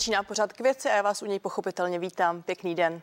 Začíná 0.00 0.22
pořád 0.22 0.52
k 0.52 0.60
věci 0.60 0.88
a 0.88 0.96
já 0.96 1.02
vás 1.02 1.22
u 1.22 1.26
něj 1.26 1.38
pochopitelně 1.38 1.98
vítám. 1.98 2.42
Pěkný 2.42 2.74
den. 2.74 3.02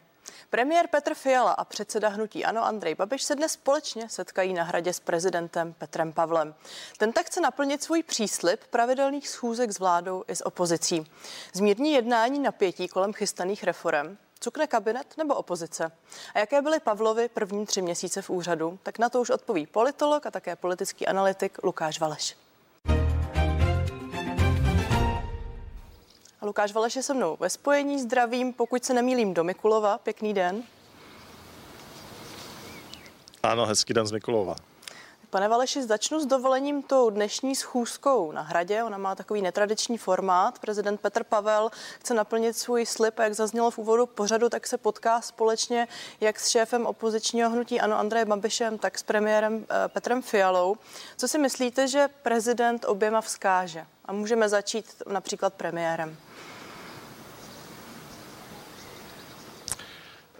Premiér 0.50 0.88
Petr 0.88 1.14
Fiala 1.14 1.52
a 1.52 1.66
předseda 1.66 2.10
hnutí 2.10 2.46
Ano 2.46 2.66
Andrej 2.66 2.96
Babiš 2.96 3.24
se 3.24 3.36
dnes 3.36 3.52
společně 3.52 4.10
setkají 4.10 4.54
na 4.54 4.64
hradě 4.64 4.94
s 4.94 5.00
prezidentem 5.00 5.74
Petrem 5.74 6.14
Pavlem. 6.14 6.56
Ten 6.98 7.14
tak 7.14 7.26
chce 7.26 7.42
naplnit 7.42 7.84
svůj 7.84 8.04
příslip 8.04 8.64
pravidelných 8.70 9.30
schůzek 9.30 9.72
s 9.72 9.80
vládou 9.80 10.24
i 10.28 10.36
s 10.36 10.46
opozicí. 10.46 11.12
Zmírní 11.54 11.94
jednání 11.94 12.40
napětí 12.40 12.88
kolem 12.88 13.14
chystaných 13.14 13.64
reform, 13.64 14.18
Cukne 14.40 14.68
kabinet 14.68 15.18
nebo 15.18 15.36
opozice? 15.36 15.92
A 16.34 16.40
jaké 16.40 16.62
byly 16.62 16.80
Pavlovi 16.80 17.30
první 17.30 17.66
tři 17.66 17.82
měsíce 17.82 18.22
v 18.22 18.30
úřadu? 18.30 18.80
Tak 18.84 19.00
na 19.00 19.10
to 19.10 19.22
už 19.22 19.30
odpoví 19.30 19.68
politolog 19.68 20.26
a 20.26 20.32
také 20.32 20.56
politický 20.56 21.08
analytik 21.08 21.64
Lukáš 21.64 22.00
Valeš. 22.00 22.47
A 26.42 26.46
Lukáš 26.46 26.74
Valeš 26.74 26.96
je 26.96 27.04
se 27.04 27.14
mnou 27.14 27.38
ve 27.40 27.50
spojení. 27.50 28.00
Zdravím, 28.00 28.54
pokud 28.54 28.86
se 28.86 28.94
nemýlím, 28.94 29.34
do 29.34 29.44
Mikulova. 29.44 29.98
Pěkný 29.98 30.34
den. 30.34 30.64
Ano, 33.44 33.66
hezký 33.66 33.94
den 33.94 34.08
z 34.08 34.12
Mikulova. 34.12 34.56
Pane 35.30 35.48
Valeši, 35.48 35.84
začnu 35.84 36.20
s 36.20 36.26
dovolením 36.26 36.82
tou 36.84 37.10
dnešní 37.10 37.56
schůzkou 37.56 38.32
na 38.32 38.42
hradě. 38.42 38.84
Ona 38.84 38.98
má 38.98 39.16
takový 39.16 39.42
netradiční 39.42 39.98
formát. 39.98 40.60
Prezident 40.60 41.02
Petr 41.02 41.24
Pavel 41.24 41.70
chce 42.00 42.14
naplnit 42.14 42.58
svůj 42.58 42.86
slib 42.86 43.20
a 43.20 43.24
jak 43.24 43.34
zaznělo 43.34 43.72
v 43.72 43.78
úvodu 43.78 44.06
pořadu, 44.06 44.50
tak 44.50 44.68
se 44.68 44.78
potká 44.78 45.22
společně 45.22 45.88
jak 46.22 46.40
s 46.40 46.48
šéfem 46.48 46.86
opozičního 46.86 47.50
hnutí 47.50 47.80
Ano 47.80 48.00
Andrejem 48.00 48.30
Babišem, 48.30 48.78
tak 48.78 48.98
s 48.98 49.04
premiérem 49.04 49.66
eh, 49.70 49.88
Petrem 49.88 50.22
Fialou. 50.22 50.76
Co 51.18 51.28
si 51.28 51.38
myslíte, 51.38 51.88
že 51.88 52.08
prezident 52.24 52.86
oběma 52.86 53.22
vzkáže? 53.22 53.86
A 54.08 54.14
můžeme 54.14 54.50
začít 54.50 54.86
například 55.12 55.54
premiérem. 55.54 56.18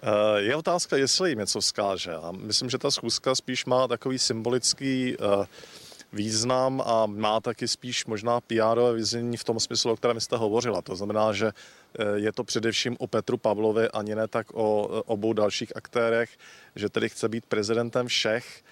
Eh, 0.02 0.42
je 0.42 0.56
otázka, 0.56 0.98
jestli 0.98 1.30
jim 1.30 1.40
něco 1.40 1.60
vzkáže. 1.60 2.14
A 2.14 2.32
myslím, 2.32 2.70
že 2.70 2.78
ta 2.78 2.92
schůzka 2.92 3.36
spíš 3.36 3.66
má 3.66 3.88
takový 3.88 4.20
symbolický 4.20 5.16
eh, 5.20 5.46
význam 6.14 6.84
a 6.86 7.06
má 7.06 7.40
taky 7.40 7.68
spíš 7.68 8.06
možná 8.06 8.42
PR 8.42 8.80
vizení 8.94 9.38
v 9.38 9.44
tom 9.44 9.60
smyslu, 9.60 9.92
o 9.92 9.96
kterém 9.96 10.20
jste 10.20 10.38
hovořila. 10.38 10.82
To 10.82 10.96
znamená, 10.96 11.34
že 11.34 11.48
eh, 11.48 12.04
je 12.16 12.32
to 12.32 12.44
především 12.44 12.96
o 13.00 13.08
Petru 13.08 13.38
Pavlovi, 13.38 13.90
ani 13.90 14.16
ne 14.16 14.28
tak 14.28 14.48
o 14.54 14.84
obou 15.06 15.34
dalších 15.34 15.76
aktérech, 15.76 16.30
že 16.76 16.90
tedy 16.90 17.10
chce 17.10 17.30
být 17.30 17.46
prezidentem 17.46 18.08
všech. 18.08 18.64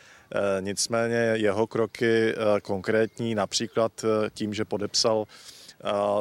Nicméně 0.59 1.15
jeho 1.15 1.67
kroky 1.67 2.35
konkrétní, 2.61 3.35
například 3.35 4.05
tím, 4.33 4.53
že 4.53 4.65
podepsal 4.65 5.25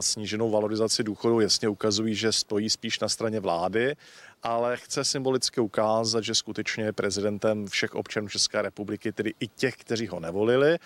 sníženou 0.00 0.50
valorizaci 0.50 1.04
důchodu, 1.04 1.40
jasně 1.40 1.68
ukazují, 1.68 2.14
že 2.14 2.32
stojí 2.32 2.70
spíš 2.70 3.00
na 3.00 3.08
straně 3.08 3.40
vlády 3.40 3.96
ale 4.44 4.76
chce 4.76 5.04
symbolicky 5.04 5.60
ukázat, 5.60 6.24
že 6.24 6.34
skutečně 6.34 6.84
je 6.84 6.92
prezidentem 6.92 7.66
všech 7.66 7.94
občanů 7.94 8.28
České 8.28 8.62
republiky, 8.62 9.12
tedy 9.12 9.34
i 9.40 9.48
těch, 9.48 9.76
kteří 9.76 10.06
ho 10.06 10.20
nevolili. 10.20 10.78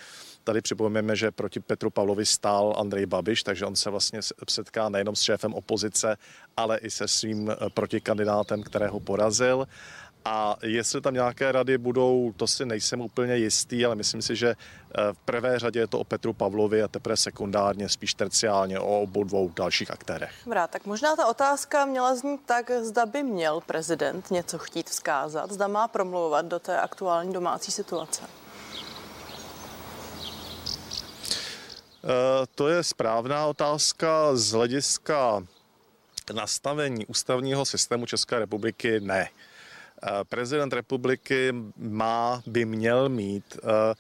Tady 0.45 0.61
připomeneme, 0.61 1.17
že 1.17 1.31
proti 1.31 1.61
Petru 1.61 1.91
Pavlovi 1.91 2.27
stál 2.27 2.75
Andrej 2.79 3.07
Babiš, 3.07 3.43
takže 3.43 3.67
on 3.67 3.77
se 3.77 3.91
vlastně 3.91 4.21
setká 4.49 4.89
nejenom 4.89 5.17
s 5.17 5.23
šéfem 5.23 5.55
opozice, 5.55 6.17
ale 6.57 6.79
i 6.79 6.91
se 6.91 7.09
svým 7.09 7.51
eh, 7.51 7.57
protikandidátem, 7.75 8.63
kterého 8.63 9.01
porazil. 9.01 9.67
A 10.25 10.57
jestli 10.63 11.01
tam 11.01 11.15
nějaké 11.15 11.53
rady 11.53 11.79
budou, 11.79 12.33
to 12.37 12.47
si 12.47 12.67
nejsem 12.67 13.01
úplně 13.01 13.37
jistý, 13.37 13.85
ale 13.85 13.95
myslím 13.95 14.23
si, 14.23 14.37
že 14.37 14.49
eh, 14.49 15.13
v 15.13 15.19
prvé 15.19 15.59
řadě 15.59 15.81
je 15.81 15.87
to 15.87 15.99
o 15.99 16.05
Petru 16.05 16.33
Pavlovi 16.33 16.83
a 16.83 16.89
teprve 16.89 17.17
sekundárně, 17.17 17.89
spíš 17.89 18.15
terciálně 18.15 18.81
o 18.81 19.01
obou 19.01 19.25
dvou 19.25 19.49
dalších 19.49 19.91
aktérech. 19.91 20.33
Dobrá, 20.45 20.67
tak 20.67 20.87
možná 20.87 21.17
ta 21.17 21.27
otázka 21.27 21.85
měla 21.85 22.15
znít 22.15 22.41
tak, 22.47 22.71
zda 22.71 23.07
by 23.07 23.23
měl 23.23 23.61
prezident 23.61 24.31
něco 24.31 24.59
chtít 24.59 24.91
vzkázat, 24.91 25.53
zda 25.53 25.69
má 25.69 25.89
promlouvat 25.89 26.47
do 26.47 26.59
té 26.59 26.81
aktuální 26.81 27.33
domácí 27.33 27.73
situace. 27.73 28.23
Eh, 32.05 32.47
to 32.55 32.69
je 32.69 32.85
správná 32.85 33.47
otázka 33.47 34.37
z 34.37 34.53
hlediska 34.53 35.43
nastavení 36.33 37.07
ústavního 37.07 37.65
systému 37.65 38.07
České 38.07 38.39
republiky 38.39 39.01
ne. 39.01 39.29
Eh, 40.03 40.25
prezident 40.29 40.73
republiky 40.73 41.55
má, 41.77 42.43
by 42.47 42.65
měl 42.65 43.09
mít 43.09 43.57
eh, 43.57 43.95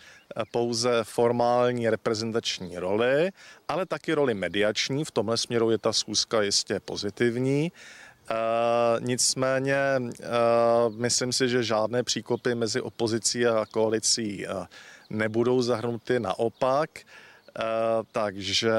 pouze 0.52 1.04
formální 1.04 1.88
reprezentační 1.90 2.78
roli, 2.78 3.30
ale 3.68 3.86
taky 3.86 4.12
roli 4.12 4.34
mediační. 4.34 5.04
V 5.04 5.10
tomhle 5.10 5.36
směru 5.36 5.70
je 5.70 5.78
ta 5.78 5.92
schůzka 5.92 6.42
jistě 6.42 6.80
pozitivní. 6.80 7.72
Uh, 8.30 9.04
nicméně 9.04 9.76
uh, 9.98 10.94
myslím 10.96 11.32
si, 11.32 11.48
že 11.48 11.62
žádné 11.62 12.02
příkopy 12.02 12.54
mezi 12.54 12.80
opozicí 12.80 13.46
a 13.46 13.66
koalicí 13.70 14.46
uh, 14.46 14.66
nebudou 15.10 15.62
zahrnuty. 15.62 16.20
Naopak, 16.20 16.90
uh, 16.94 17.27
takže 18.12 18.72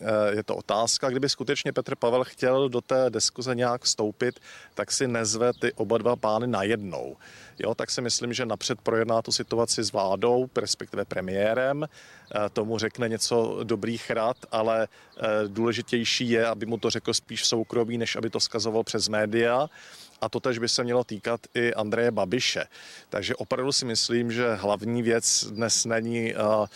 eh, 0.00 0.36
je 0.36 0.42
to 0.42 0.56
otázka. 0.56 1.10
Kdyby 1.10 1.28
skutečně 1.28 1.72
Petr 1.72 1.96
Pavel 1.96 2.24
chtěl 2.24 2.68
do 2.68 2.80
té 2.80 3.10
diskuze 3.10 3.54
nějak 3.54 3.82
vstoupit, 3.82 4.40
tak 4.74 4.92
si 4.92 5.08
nezve 5.08 5.52
ty 5.60 5.72
oba 5.72 5.98
dva 5.98 6.16
pány 6.16 6.46
najednou. 6.46 7.16
Jo, 7.58 7.74
tak 7.74 7.90
si 7.90 8.00
myslím, 8.00 8.32
že 8.32 8.46
napřed 8.46 8.80
projedná 8.80 9.22
tu 9.22 9.32
situaci 9.32 9.84
s 9.84 9.92
vládou, 9.92 10.46
respektive 10.56 11.04
premiérem, 11.04 11.84
eh, 11.84 12.50
tomu 12.52 12.78
řekne 12.78 13.08
něco 13.08 13.60
dobrých 13.62 14.10
rad, 14.10 14.36
ale 14.50 14.88
důležitější 15.46 16.30
je, 16.30 16.46
aby 16.46 16.66
mu 16.66 16.78
to 16.78 16.90
řekl 16.90 17.14
spíš 17.14 17.42
v 17.42 17.46
soukromí, 17.46 17.98
než 17.98 18.16
aby 18.16 18.30
to 18.30 18.40
skazoval 18.40 18.84
přes 18.84 19.08
média. 19.08 19.68
A 20.20 20.28
to 20.28 20.40
tež 20.40 20.58
by 20.58 20.68
se 20.68 20.84
mělo 20.84 21.04
týkat 21.04 21.40
i 21.54 21.74
Andreje 21.74 22.10
Babiše. 22.10 22.64
Takže 23.08 23.36
opravdu 23.36 23.72
si 23.72 23.84
myslím, 23.84 24.32
že 24.32 24.54
hlavní 24.54 25.02
věc 25.02 25.44
dnes 25.44 25.84
není 25.84 26.34
uh, 26.34 26.40
Eh, 26.40 26.66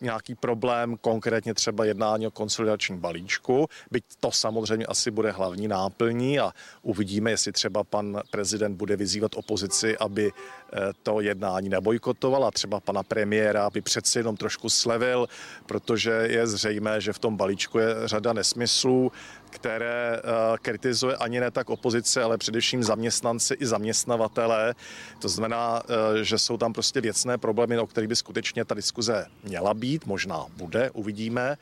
nějaký 0.00 0.34
problém, 0.34 0.96
konkrétně 0.96 1.54
třeba 1.54 1.84
jednání 1.84 2.26
o 2.26 2.30
konsolidačním 2.30 2.98
balíčku, 2.98 3.68
byť 3.90 4.04
to 4.20 4.32
samozřejmě 4.32 4.86
asi 4.86 5.10
bude 5.10 5.30
hlavní 5.30 5.68
náplní 5.68 6.40
a 6.40 6.52
uvidíme, 6.82 7.30
jestli 7.30 7.52
třeba 7.52 7.84
pan 7.84 8.20
prezident 8.30 8.76
bude 8.76 8.96
vyzývat 8.96 9.32
opozici, 9.34 9.98
aby 9.98 10.32
eh, 10.32 10.59
to 11.02 11.20
jednání 11.20 11.68
nebojkotoval 11.68 12.44
a 12.44 12.50
třeba 12.50 12.80
pana 12.80 13.02
premiéra, 13.02 13.66
aby 13.66 13.80
přeci 13.80 14.18
jenom 14.18 14.36
trošku 14.36 14.68
slevil, 14.68 15.28
protože 15.66 16.10
je 16.10 16.46
zřejmé, 16.46 17.00
že 17.00 17.12
v 17.12 17.18
tom 17.18 17.36
balíčku 17.36 17.78
je 17.78 17.94
řada 18.04 18.32
nesmyslů, 18.32 19.12
které 19.50 20.22
uh, 20.24 20.56
kritizuje 20.62 21.16
ani 21.16 21.40
ne 21.40 21.50
tak 21.50 21.70
opozice, 21.70 22.22
ale 22.22 22.38
především 22.38 22.82
zaměstnanci 22.82 23.54
i 23.54 23.66
zaměstnavatele. 23.66 24.74
To 25.18 25.28
znamená, 25.28 25.82
uh, 25.82 26.22
že 26.22 26.38
jsou 26.38 26.56
tam 26.56 26.72
prostě 26.72 27.00
věcné 27.00 27.38
problémy, 27.38 27.78
o 27.78 27.86
kterých 27.86 28.08
by 28.08 28.16
skutečně 28.16 28.64
ta 28.64 28.74
diskuze 28.74 29.26
měla 29.44 29.74
být, 29.74 30.06
možná 30.06 30.46
bude, 30.56 30.90
uvidíme 30.90 31.56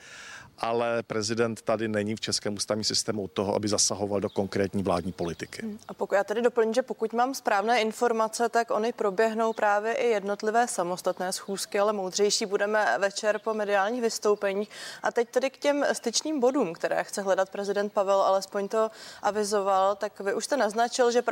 ale 0.60 1.02
prezident 1.02 1.62
tady 1.62 1.88
není 1.88 2.16
v 2.16 2.20
českém 2.20 2.54
ústavním 2.54 2.84
systému 2.84 3.24
od 3.24 3.32
toho, 3.32 3.54
aby 3.54 3.69
zasahoval 3.69 4.20
do 4.20 4.30
konkrétní 4.30 4.82
vládní 4.82 5.12
politiky. 5.12 5.62
Hmm. 5.62 5.78
A 5.88 5.94
pokud 5.94 6.14
já 6.14 6.24
tady 6.24 6.42
doplním, 6.42 6.74
že 6.74 6.82
pokud 6.82 7.12
mám 7.12 7.34
správné 7.34 7.80
informace, 7.80 8.48
tak 8.48 8.70
oni 8.70 8.92
proběhnou 8.92 9.52
právě 9.52 9.92
i 9.92 10.06
jednotlivé 10.06 10.69
samostatné 10.69 11.32
schůzky, 11.32 11.78
ale 11.78 11.92
moudřejší 11.92 12.46
budeme 12.46 12.98
večer 12.98 13.38
po 13.38 13.54
mediálních 13.54 14.02
vystoupeních. 14.02 14.70
A 15.02 15.12
teď 15.12 15.28
tedy 15.28 15.50
k 15.50 15.56
těm 15.56 15.84
styčným 15.92 16.41
bodům, 16.41 16.72
které 16.72 17.04
chce 17.04 17.22
hledat 17.22 17.50
prezident 17.50 17.92
Pavel, 17.92 18.20
alespoň 18.20 18.69
to 18.69 18.90
avizoval, 19.22 19.96
tak 19.96 20.20
vy 20.20 20.34
už 20.34 20.44
jste 20.44 20.56
naznačil, 20.56 21.10
že 21.10 21.22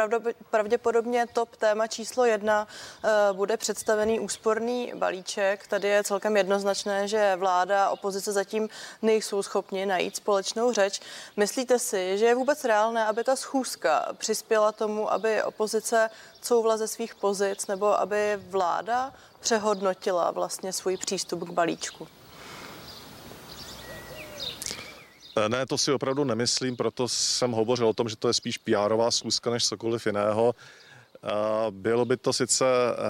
pravděpodobně 0.51 1.27
top 1.33 1.57
téma 1.57 1.87
číslo 1.87 2.25
jedna 2.25 2.69
eh, 3.05 3.09
bude 3.33 3.57
představený 3.57 4.21
úsporný 4.21 4.93
balíček. 4.95 5.67
Tady 5.67 5.89
je 5.89 6.05
celkem 6.05 6.37
jednoznačné, 6.37 7.09
že 7.09 7.37
vláda, 7.37 7.91
opozice 7.91 8.33
zatím 8.33 8.69
nej 9.03 9.16
nejsou 9.17 9.43
schopni 9.43 9.87
najít 9.87 10.17
společnou 10.17 10.73
řeč. 10.73 11.01
Myslíte 11.37 11.79
si, 11.79 12.19
že 12.19 12.27
je 12.27 12.35
vůbec 12.35 12.65
reálné, 12.65 13.07
aby 13.07 13.25
ta 13.25 13.37
schůzka 13.37 14.13
přispěla 14.19 14.73
tomu, 14.73 15.13
aby 15.13 15.43
opozice 15.43 16.11
couvla 16.41 16.77
ze 16.77 16.89
svých 16.89 17.15
pozic 17.15 17.67
nebo 17.67 18.01
aby 18.01 18.37
vláda 18.37 19.13
přehodnotila 19.41 20.31
vlastně 20.31 20.73
svůj 20.73 20.97
přístup 20.97 21.49
k 21.49 21.51
balíčku? 21.51 22.09
Ne, 25.49 25.67
to 25.67 25.79
si 25.79 25.93
opravdu 25.93 26.25
nemyslím, 26.25 26.77
proto 26.77 27.09
jsem 27.09 27.53
hovořil 27.53 27.89
o 27.89 27.93
tom, 27.93 28.09
že 28.09 28.17
to 28.17 28.29
je 28.29 28.35
spíš 28.35 28.59
pr 28.59 29.11
schůzka 29.11 29.51
než 29.51 29.69
cokoliv 29.69 30.07
jiného. 30.07 30.55
Bylo 31.71 32.05
by 32.05 32.17
to 32.17 32.33
sice 32.33 32.65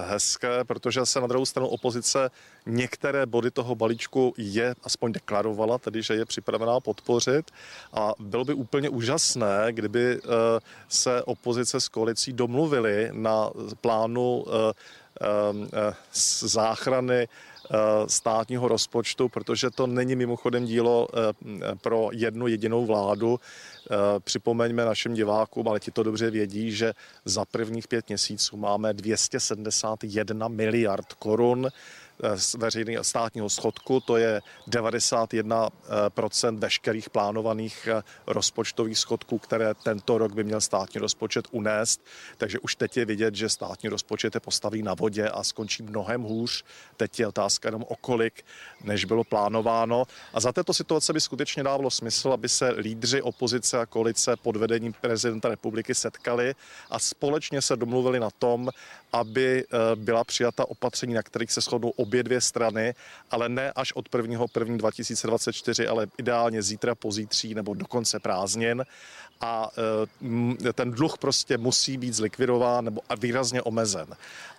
hezké, 0.07 0.65
protože 0.65 1.07
se 1.07 1.21
na 1.21 1.27
druhou 1.27 1.47
stranu 1.47 1.69
opozice 1.69 2.31
některé 2.67 3.27
body 3.27 3.51
toho 3.51 3.75
balíčku 3.75 4.35
je 4.39 4.75
aspoň 4.83 5.13
deklarovala, 5.13 5.79
tedy 5.79 6.03
že 6.03 6.15
je 6.15 6.25
připravená 6.25 6.81
podpořit. 6.81 7.51
A 7.93 8.13
bylo 8.19 8.45
by 8.45 8.55
úplně 8.55 8.89
úžasné, 8.89 9.67
kdyby 9.71 10.17
eh, 10.17 10.29
se 10.89 11.23
opozice 11.23 11.81
s 11.81 11.89
koalicí 11.89 12.33
domluvili 12.33 13.11
na 13.13 13.51
plánu 13.81 14.45
eh, 14.49 14.73
záchrany 16.43 17.29
státního 18.07 18.69
rozpočtu, 18.69 19.29
protože 19.29 19.71
to 19.71 19.87
není 19.87 20.17
mimochodem 20.17 20.65
dílo 20.65 21.09
pro 21.81 22.09
jednu 22.13 22.47
jedinou 22.47 22.87
vládu. 22.87 23.41
Připomeňme 24.25 24.85
našim 24.85 25.15
divákům, 25.15 25.69
ale 25.69 25.81
ti 25.81 25.91
to 25.91 26.03
dobře 26.03 26.31
vědí, 26.31 26.73
že 26.73 26.93
za 27.25 27.45
prvních 27.45 27.89
pět 27.89 28.09
měsíců 28.09 28.57
máme 28.57 28.95
271 28.95 30.49
miliard 30.49 31.13
korun 31.13 31.69
Eh, 31.69 32.06
veřejného 32.59 33.05
státního 33.05 33.51
schodku, 33.51 34.01
to 34.01 34.17
je 34.17 34.43
91% 34.69 36.59
veškerých 36.59 37.11
plánovaných 37.11 37.89
eh, 37.93 38.03
rozpočtových 38.27 38.99
schodků, 38.99 39.39
které 39.39 39.75
tento 39.75 40.19
rok 40.19 40.33
by 40.33 40.45
měl 40.45 40.61
státní 40.61 41.01
rozpočet 41.01 41.49
unést. 41.51 42.01
Takže 42.39 42.59
už 42.59 42.77
teď 42.77 42.97
je 42.97 43.05
vidět, 43.05 43.35
že 43.35 43.49
státní 43.49 43.89
rozpočet 43.89 44.35
je 44.35 44.41
postaví 44.41 44.83
na 44.83 44.95
vodě 44.95 45.29
a 45.29 45.45
skončí 45.45 45.83
mnohem 45.83 46.23
hůř. 46.23 46.65
Teď 46.97 47.21
je 47.21 47.27
otázka 47.27 47.69
jenom 47.69 47.85
o 47.89 47.97
kolik, 47.97 48.45
než 48.85 49.05
bylo 49.05 49.25
plánováno. 49.25 50.05
A 50.35 50.41
za 50.41 50.53
této 50.53 50.75
situace 50.75 51.13
by 51.13 51.21
skutečně 51.21 51.63
dávalo 51.63 51.91
smysl, 51.91 52.33
aby 52.33 52.49
se 52.49 52.69
lídři 52.69 53.23
opozice 53.23 53.79
a 53.79 53.87
koalice 53.87 54.37
pod 54.37 54.57
vedením 54.57 54.95
prezidenta 55.01 55.49
republiky 55.49 55.95
setkali 55.95 56.55
a 56.91 56.99
společně 56.99 57.63
se 57.63 57.77
domluvili 57.77 58.21
na 58.21 58.31
tom, 58.31 58.71
aby 59.13 59.65
eh, 59.65 59.97
byla 59.97 60.25
přijata 60.25 60.71
opatření, 60.71 61.15
na 61.15 61.23
kterých 61.23 61.53
se 61.53 61.61
shodnou 61.61 61.91
obě 62.07 62.23
dvě 62.23 62.41
strany, 62.41 62.95
ale 63.31 63.49
ne 63.49 63.73
až 63.77 63.93
od 63.93 64.07
1. 64.15 64.47
1. 64.59 64.77
2024, 64.77 65.89
ale 65.89 66.07
ideálně 66.19 66.63
zítra, 66.63 66.95
pozítří 66.95 67.55
nebo 67.55 67.75
dokonce 67.75 68.21
prázdnin 68.21 68.85
a 69.41 69.69
e, 70.63 70.73
ten 70.73 70.91
dluh 70.91 71.19
prostě 71.19 71.59
musí 71.59 71.97
být 71.97 72.15
zlikvidován 72.15 72.85
nebo 72.85 73.01
výrazně 73.19 73.63
omezen. 73.63 74.07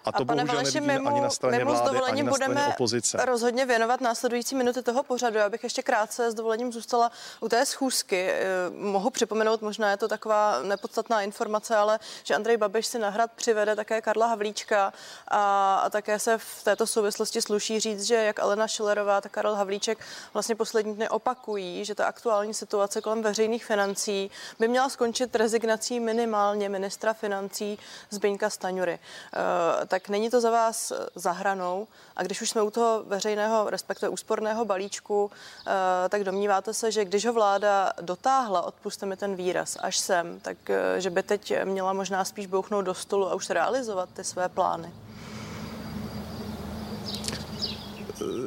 A 0.06 0.12
to 0.12 0.22
a 0.22 0.26
bohužel 0.26 0.56
Valeši, 0.56 0.82
mimo, 0.82 1.10
ani 1.10 1.22
na 1.22 1.30
straně 1.30 1.58
mimo 1.58 1.72
vlády, 1.72 1.88
ani 1.88 2.24
na 2.24 2.32
straně 2.32 2.48
budeme 2.54 2.68
opozice. 2.68 3.26
rozhodně 3.26 3.66
věnovat 3.66 4.02
následující 4.02 4.56
minuty 4.56 4.82
toho 4.82 5.04
pořadu. 5.04 5.38
Já 5.38 5.50
bych 5.50 5.64
ještě 5.64 5.84
krátce 5.84 6.32
s 6.32 6.34
dovolením 6.34 6.74
zůstala 6.74 7.12
u 7.40 7.50
té 7.50 7.66
schůzky. 7.66 8.30
E, 8.30 8.46
mohu 8.70 9.10
připomenout, 9.10 9.62
možná 9.62 9.92
je 9.92 9.98
to 9.98 10.08
taková 10.08 10.62
nepodstatná 10.64 11.22
informace, 11.22 11.76
ale 11.76 12.00
že 12.24 12.36
Andrej 12.36 12.58
Babiš 12.58 12.88
si 12.88 13.00
na 13.00 13.10
hrad 13.10 13.32
přivede 13.32 13.76
také 13.76 14.02
Karla 14.02 14.28
Havlíčka 14.28 14.94
a, 15.28 15.76
a 15.76 15.90
také 15.90 16.20
se 16.20 16.38
v 16.38 16.64
této 16.64 16.88
souvislosti 16.88 17.37
sluší 17.42 17.80
říct, 17.80 18.04
že 18.04 18.16
jak 18.16 18.40
Alena 18.40 18.68
Šilerová, 18.68 19.22
tak 19.22 19.32
Karel 19.32 19.56
Havlíček 19.56 19.98
vlastně 20.34 20.56
poslední 20.56 20.96
dny 20.96 21.10
opakují, 21.10 21.86
že 21.86 21.96
ta 21.96 22.06
aktuální 22.06 22.54
situace 22.54 23.02
kolem 23.02 23.22
veřejných 23.22 23.66
financí 23.66 24.32
by 24.60 24.68
měla 24.68 24.90
skončit 24.90 25.36
rezignací 25.36 26.00
minimálně 26.00 26.70
ministra 26.70 27.14
financí 27.14 27.80
Zbyňka 28.10 28.50
Staňury. 28.50 29.00
Eh, 29.00 29.86
tak 29.86 30.10
není 30.10 30.30
to 30.30 30.42
za 30.42 30.52
vás 30.52 30.94
zahranou? 31.16 31.88
A 32.16 32.24
když 32.24 32.42
už 32.42 32.50
jsme 32.50 32.62
u 32.62 32.72
toho 32.72 33.04
veřejného, 33.08 33.70
respektive 33.70 34.10
úsporného 34.10 34.66
balíčku, 34.66 35.32
eh, 35.32 36.10
tak 36.10 36.24
domníváte 36.24 36.74
se, 36.74 36.92
že 36.92 37.06
když 37.06 37.26
ho 37.26 37.34
vláda 37.34 37.94
dotáhla, 38.02 38.62
odpuste 38.62 39.06
mi 39.06 39.18
ten 39.18 39.36
výraz, 39.36 39.78
až 39.80 39.98
sem, 39.98 40.40
tak 40.40 40.70
eh, 40.70 41.02
že 41.02 41.10
by 41.10 41.24
teď 41.24 41.54
měla 41.64 41.94
možná 41.94 42.26
spíš 42.26 42.48
bouchnout 42.48 42.86
do 42.86 42.94
stolu 42.94 43.30
a 43.30 43.36
už 43.36 43.50
realizovat 43.50 44.10
ty 44.14 44.24
své 44.24 44.50
plány? 44.50 45.07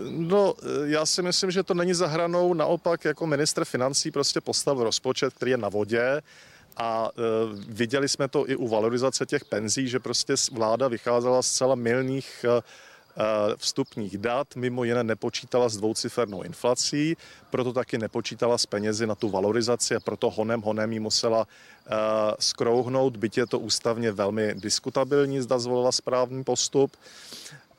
No, 0.08 0.54
já 0.84 1.06
si 1.06 1.22
myslím, 1.22 1.50
že 1.50 1.62
to 1.62 1.74
není 1.74 1.94
zahranou. 1.94 2.54
Naopak, 2.54 3.04
jako 3.04 3.26
ministr 3.26 3.64
financí 3.64 4.10
prostě 4.10 4.40
postavil 4.40 4.84
rozpočet, 4.84 5.34
který 5.34 5.50
je 5.50 5.56
na 5.56 5.68
vodě. 5.68 6.22
A 6.76 7.08
e, 7.08 7.20
viděli 7.68 8.08
jsme 8.08 8.28
to 8.28 8.50
i 8.50 8.56
u 8.56 8.68
valorizace 8.68 9.26
těch 9.26 9.44
penzí, 9.44 9.88
že 9.88 9.98
prostě 9.98 10.34
vláda 10.52 10.88
vycházela 10.88 11.42
z 11.42 11.50
celá 11.50 11.74
milných 11.74 12.44
e, 12.44 12.62
vstupních 13.56 14.18
dat, 14.18 14.56
mimo 14.56 14.84
jiné 14.84 15.04
nepočítala 15.04 15.68
s 15.68 15.76
dvoucifernou 15.76 16.42
inflací, 16.42 17.16
proto 17.50 17.72
taky 17.72 17.98
nepočítala 17.98 18.58
s 18.58 18.66
penězi 18.66 19.06
na 19.06 19.14
tu 19.14 19.28
valorizaci 19.28 19.96
a 19.96 20.00
proto 20.00 20.30
honem 20.30 20.62
honem 20.62 20.92
ji 20.92 21.00
musela 21.00 21.38
uh, 21.40 21.96
skrouhnout, 22.38 23.16
byť 23.16 23.38
je 23.38 23.46
to 23.46 23.58
ústavně 23.58 24.12
velmi 24.12 24.54
diskutabilní, 24.54 25.40
zda 25.40 25.58
zvolila 25.58 25.92
správný 25.92 26.44
postup. 26.44 26.96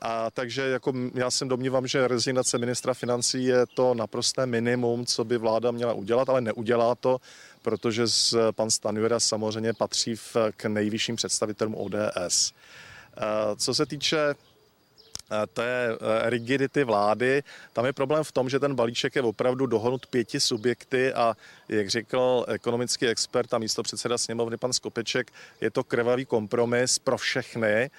A 0.04 0.30
takže 0.30 0.62
jako 0.62 0.92
já 1.14 1.30
se 1.30 1.44
domnívám, 1.44 1.86
že 1.86 2.08
rezignace 2.08 2.58
ministra 2.58 2.94
financí 2.94 3.44
je 3.44 3.66
to 3.74 3.94
naprosté 3.94 4.46
minimum, 4.46 5.06
co 5.06 5.24
by 5.24 5.38
vláda 5.38 5.70
měla 5.70 5.92
udělat, 5.92 6.28
ale 6.28 6.40
neudělá 6.40 6.94
to, 6.94 7.20
protože 7.62 8.06
z, 8.06 8.34
pan 8.50 8.70
Stanjura 8.70 9.20
samozřejmě 9.20 9.72
patří 9.72 10.16
v, 10.16 10.36
k 10.56 10.64
nejvyšším 10.64 11.16
představitelům 11.16 11.74
ODS. 11.74 12.52
Co 13.56 13.74
se 13.74 13.86
týče 13.86 14.34
té 15.52 15.98
rigidity 16.24 16.84
vlády. 16.84 17.42
Tam 17.72 17.86
je 17.86 17.92
problém 17.92 18.24
v 18.24 18.32
tom, 18.32 18.50
že 18.50 18.60
ten 18.60 18.74
balíček 18.74 19.16
je 19.16 19.22
opravdu 19.22 19.66
dohodnut 19.66 20.06
pěti 20.06 20.40
subjekty 20.40 21.12
a 21.12 21.36
jak 21.68 21.90
řekl 21.90 22.44
ekonomický 22.48 23.06
expert 23.06 23.54
a 23.54 23.58
místo 23.58 23.82
předseda 23.82 24.18
sněmovny 24.18 24.56
pan 24.56 24.72
Skopeček, 24.72 25.32
je 25.60 25.70
to 25.70 25.84
krvavý 25.84 26.24
kompromis 26.24 26.98
pro 26.98 27.18
všechny. 27.18 27.90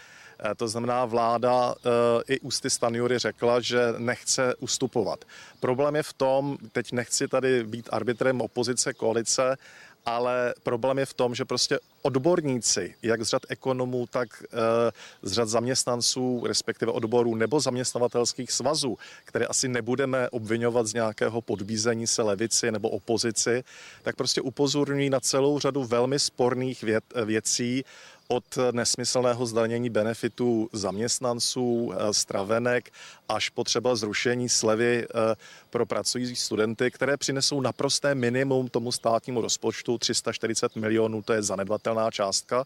Eh, 0.44 0.56
to 0.56 0.68
znamená, 0.68 1.06
vláda 1.06 1.76
eh, 1.76 1.90
i 2.34 2.40
ústy 2.40 2.70
Stanjury 2.70 3.20
řekla, 3.20 3.60
že 3.60 3.94
nechce 3.98 4.56
ustupovat. 4.56 5.26
Problém 5.60 5.96
je 5.96 6.04
v 6.04 6.14
tom, 6.14 6.58
teď 6.72 6.92
nechci 6.92 7.28
tady 7.28 7.64
být 7.64 7.90
arbitrem 7.92 8.42
opozice, 8.42 8.94
koalice, 8.94 9.58
ale 10.06 10.54
problém 10.64 11.00
je 11.00 11.06
v 11.06 11.14
tom, 11.14 11.36
že 11.36 11.46
prostě 11.46 11.80
odborníci, 12.02 12.96
jak 13.02 13.26
z 13.26 13.28
řad 13.28 13.42
ekonomů, 13.50 14.08
tak 14.08 14.44
eh, 14.44 14.92
z 15.22 15.32
řad 15.32 15.50
zaměstnanců, 15.50 16.44
respektive 16.48 16.92
odborů 16.92 17.36
nebo 17.36 17.60
zaměstnavatelských 17.60 18.52
svazů, 18.52 18.98
které 19.26 19.46
asi 19.46 19.68
nebudeme 19.68 20.30
obvinovat 20.30 20.88
z 20.88 20.94
nějakého 20.94 21.42
podbízení 21.42 22.08
se 22.08 22.22
levici 22.22 22.72
nebo 22.72 22.90
opozici, 22.90 23.64
tak 24.02 24.16
prostě 24.16 24.42
upozorňují 24.42 25.10
na 25.10 25.20
celou 25.20 25.60
řadu 25.60 25.84
velmi 25.84 26.20
sporných 26.20 26.84
věd, 26.84 27.04
věcí, 27.26 27.84
od 28.28 28.58
nesmyslného 28.72 29.46
zdanění 29.46 29.90
benefitů 29.90 30.70
zaměstnanců, 30.74 31.94
eh, 31.94 32.14
stravenek, 32.14 32.92
až 33.30 33.50
po 33.50 33.64
třeba 33.64 33.96
zrušení 33.96 34.50
slevy 34.50 35.06
eh, 35.06 35.36
pro 35.74 35.86
pracující 35.86 36.36
studenty, 36.36 36.92
které 36.92 37.18
přinesou 37.18 37.62
naprosté 37.62 38.16
minimum 38.16 38.68
tomu 38.70 38.92
státnímu 38.92 39.42
rozpočtu, 39.42 39.98
340 39.98 40.76
milionů, 40.76 41.22
to 41.22 41.34
je 41.34 41.44
zanedbatelná 41.44 42.12
částka, 42.12 42.66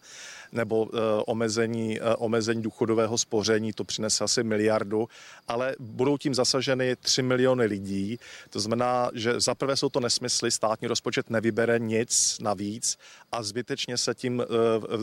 nebo 0.52 0.88
eh, 0.92 0.98
omezení, 1.26 2.00
omezení 2.18 2.62
důchodového 2.62 3.18
spoření, 3.18 3.72
to 3.72 3.84
přinese 3.84 4.24
asi 4.24 4.42
miliardu, 4.42 5.08
ale 5.48 5.76
budou 5.78 6.18
tím 6.18 6.34
zasaženy 6.34 6.96
3 6.96 7.22
miliony 7.22 7.66
lidí. 7.66 8.18
To 8.50 8.60
znamená, 8.60 9.10
že 9.14 9.40
zaprvé 9.40 9.76
jsou 9.76 9.88
to 9.88 10.00
nesmysly, 10.00 10.50
státní 10.50 10.88
rozpočet 10.88 11.30
nevybere 11.30 11.78
nic 11.78 12.38
navíc 12.40 12.98
a 13.32 13.42
zbytečně 13.42 13.96
se 13.96 14.14
tím 14.14 14.42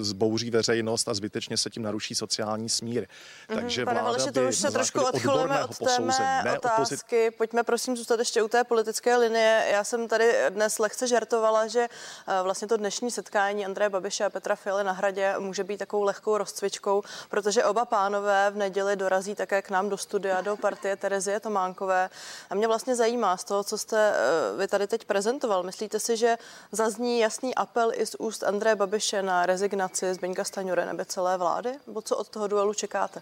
zbouří 0.01 0.51
veřejnost 0.51 1.07
a 1.07 1.13
zbytečně 1.13 1.57
se 1.57 1.69
tím 1.69 1.83
naruší 1.83 2.15
sociální 2.15 2.69
smír. 2.69 3.03
Mm-hmm, 3.03 3.55
Takže 3.55 3.85
Pane 3.85 4.01
vláda 4.01 4.31
to 4.31 4.47
už 4.49 4.55
se 4.55 4.71
trošku 4.71 5.01
odchylujeme 5.01 5.65
od 5.65 5.77
té 5.77 5.99
mé 5.99 6.57
otázky. 6.57 6.75
Opozit... 6.75 7.37
Pojďme 7.37 7.63
prosím 7.63 7.94
zůstat 7.97 8.19
ještě 8.19 8.43
u 8.43 8.47
té 8.47 8.63
politické 8.63 9.17
linie. 9.17 9.67
Já 9.71 9.83
jsem 9.83 10.07
tady 10.07 10.35
dnes 10.49 10.79
lehce 10.79 11.07
žertovala, 11.07 11.67
že 11.67 11.79
eh, 11.81 12.43
vlastně 12.43 12.67
to 12.67 12.77
dnešní 12.77 13.11
setkání 13.11 13.65
Andreje 13.65 13.89
Babiše 13.89 14.25
a 14.25 14.29
Petra 14.29 14.55
Fialy 14.55 14.83
na 14.83 14.91
hradě 14.91 15.35
může 15.39 15.63
být 15.63 15.77
takovou 15.77 16.03
lehkou 16.03 16.37
rozcvičkou, 16.37 17.03
protože 17.29 17.63
oba 17.63 17.85
pánové 17.85 18.51
v 18.51 18.57
neděli 18.57 18.95
dorazí 18.95 19.35
také 19.35 19.61
k 19.61 19.69
nám 19.69 19.89
do 19.89 19.97
studia, 19.97 20.41
do 20.41 20.57
partie 20.57 20.95
Terezie 20.95 21.39
Tománkové. 21.39 22.09
A 22.49 22.55
mě 22.55 22.67
vlastně 22.67 22.95
zajímá 22.95 23.37
z 23.37 23.43
toho, 23.43 23.63
co 23.63 23.77
jste 23.77 24.13
eh, 24.15 24.57
vy 24.57 24.67
tady 24.67 24.87
teď 24.87 25.05
prezentoval. 25.05 25.63
Myslíte 25.63 25.99
si, 25.99 26.17
že 26.17 26.37
zazní 26.71 27.19
jasný 27.19 27.55
apel 27.55 27.91
i 27.93 28.05
z 28.05 28.15
úst 28.19 28.43
Andreje 28.43 28.75
Babiše 28.75 29.21
na 29.21 29.45
rezignaci 29.45 30.13
Zbyňka 30.13 30.43
Staňure 30.43 30.85
nebo 30.85 31.05
celé 31.05 31.37
vlády? 31.37 31.79
Nebo 31.87 32.01
co 32.01 32.17
od 32.17 32.29
toho 32.29 32.47
duelu 32.47 32.73
čekáte? 32.73 33.21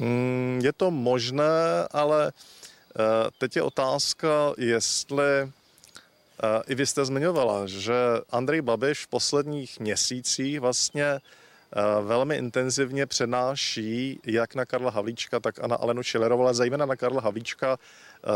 Hmm, 0.00 0.60
je 0.64 0.72
to 0.72 0.90
možné, 0.90 1.84
ale 1.90 2.32
eh, 2.32 3.30
teď 3.38 3.56
je 3.56 3.62
otázka, 3.62 4.28
jestli 4.58 5.24
eh, 5.24 5.48
i 6.66 6.74
vy 6.74 6.86
jste 6.86 7.04
zmiňovala, 7.04 7.66
že 7.66 7.94
Andrej 8.30 8.60
Babiš 8.60 9.04
v 9.04 9.08
posledních 9.08 9.80
měsících 9.80 10.60
vlastně 10.60 11.04
eh, 11.04 11.20
velmi 12.02 12.36
intenzivně 12.36 13.06
přenáší 13.06 14.20
jak 14.26 14.54
na 14.54 14.64
Karla 14.64 14.90
Havlíčka, 14.90 15.40
tak 15.40 15.64
a 15.64 15.66
na 15.66 15.76
Alenu 15.76 16.02
Šilerovou, 16.02 16.42
ale 16.42 16.54
zejména 16.54 16.86
na 16.86 16.96
Karla 16.96 17.20
Havlíčka 17.20 17.78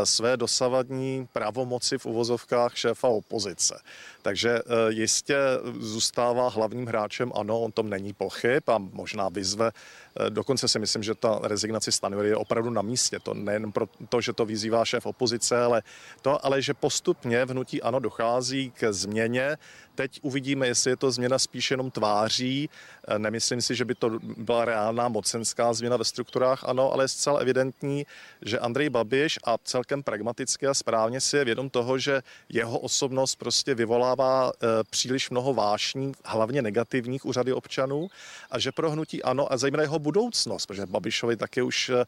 své 0.03 0.37
dosavadní 0.37 1.27
pravomoci 1.33 1.97
v 1.97 2.05
uvozovkách 2.05 2.77
šéfa 2.77 3.07
opozice. 3.07 3.81
Takže 4.21 4.59
jistě 4.89 5.37
zůstává 5.79 6.49
hlavním 6.49 6.85
hráčem, 6.85 7.31
ano, 7.35 7.59
on 7.59 7.71
tom 7.71 7.89
není 7.89 8.13
pochyb 8.13 8.63
a 8.67 8.77
možná 8.77 9.29
vyzve. 9.29 9.71
Eh, 10.19 10.29
dokonce 10.29 10.67
si 10.67 10.79
myslím, 10.79 11.03
že 11.03 11.15
ta 11.15 11.39
rezignace 11.43 11.91
Stanjury 11.91 12.29
je 12.29 12.35
opravdu 12.35 12.69
na 12.69 12.81
místě. 12.81 13.19
To 13.19 13.33
nejen 13.33 13.71
pro 13.71 13.87
to, 14.09 14.21
že 14.21 14.33
to 14.33 14.45
vyzývá 14.45 14.85
šéf 14.85 15.05
opozice, 15.05 15.63
ale 15.63 15.81
to, 16.21 16.45
ale 16.45 16.61
že 16.61 16.73
postupně 16.73 17.45
v 17.45 17.49
hnutí 17.49 17.81
ano 17.81 17.99
dochází 17.99 18.71
k 18.71 18.93
změně. 18.93 19.57
Teď 19.95 20.19
uvidíme, 20.21 20.67
jestli 20.67 20.91
je 20.91 20.97
to 20.97 21.11
změna 21.11 21.39
spíš 21.39 21.71
jenom 21.71 21.91
tváří, 21.91 22.69
eh, 23.07 23.19
Nemyslím 23.19 23.61
si, 23.61 23.75
že 23.75 23.85
by 23.85 23.95
to 23.95 24.19
byla 24.37 24.65
reálná 24.65 25.07
mocenská 25.07 25.73
změna 25.73 25.97
ve 25.97 26.03
strukturách, 26.03 26.63
ano, 26.63 26.93
ale 26.93 27.03
je 27.03 27.07
zcela 27.07 27.39
evidentní, 27.39 28.05
že 28.41 28.59
Andrej 28.59 28.89
Babiš 28.89 29.39
a 29.43 29.57
celkem 29.63 30.03
pragmaticky 30.03 30.67
a 30.67 30.73
správně 30.73 31.21
si 31.21 31.37
je 31.37 31.45
vědom 31.45 31.69
toho, 31.69 31.97
že 31.97 32.21
jeho 32.49 32.79
osobnost 32.79 33.35
prostě 33.35 33.75
vyvolává 33.75 34.51
e, 34.51 34.83
příliš 34.89 35.29
mnoho 35.29 35.53
vášní, 35.53 36.11
hlavně 36.25 36.61
negativních 36.61 37.25
u 37.25 37.31
řady 37.31 37.53
občanů 37.53 38.07
a 38.51 38.59
že 38.59 38.71
pro 38.71 38.91
hnutí 38.91 39.23
ano 39.23 39.53
a 39.53 39.57
zejména 39.57 39.83
jeho 39.83 39.99
budoucnost, 40.05 40.65
protože 40.65 40.85
Babišovi 40.85 41.35
taky 41.37 41.61
už 41.61 41.89
e, 41.89 42.05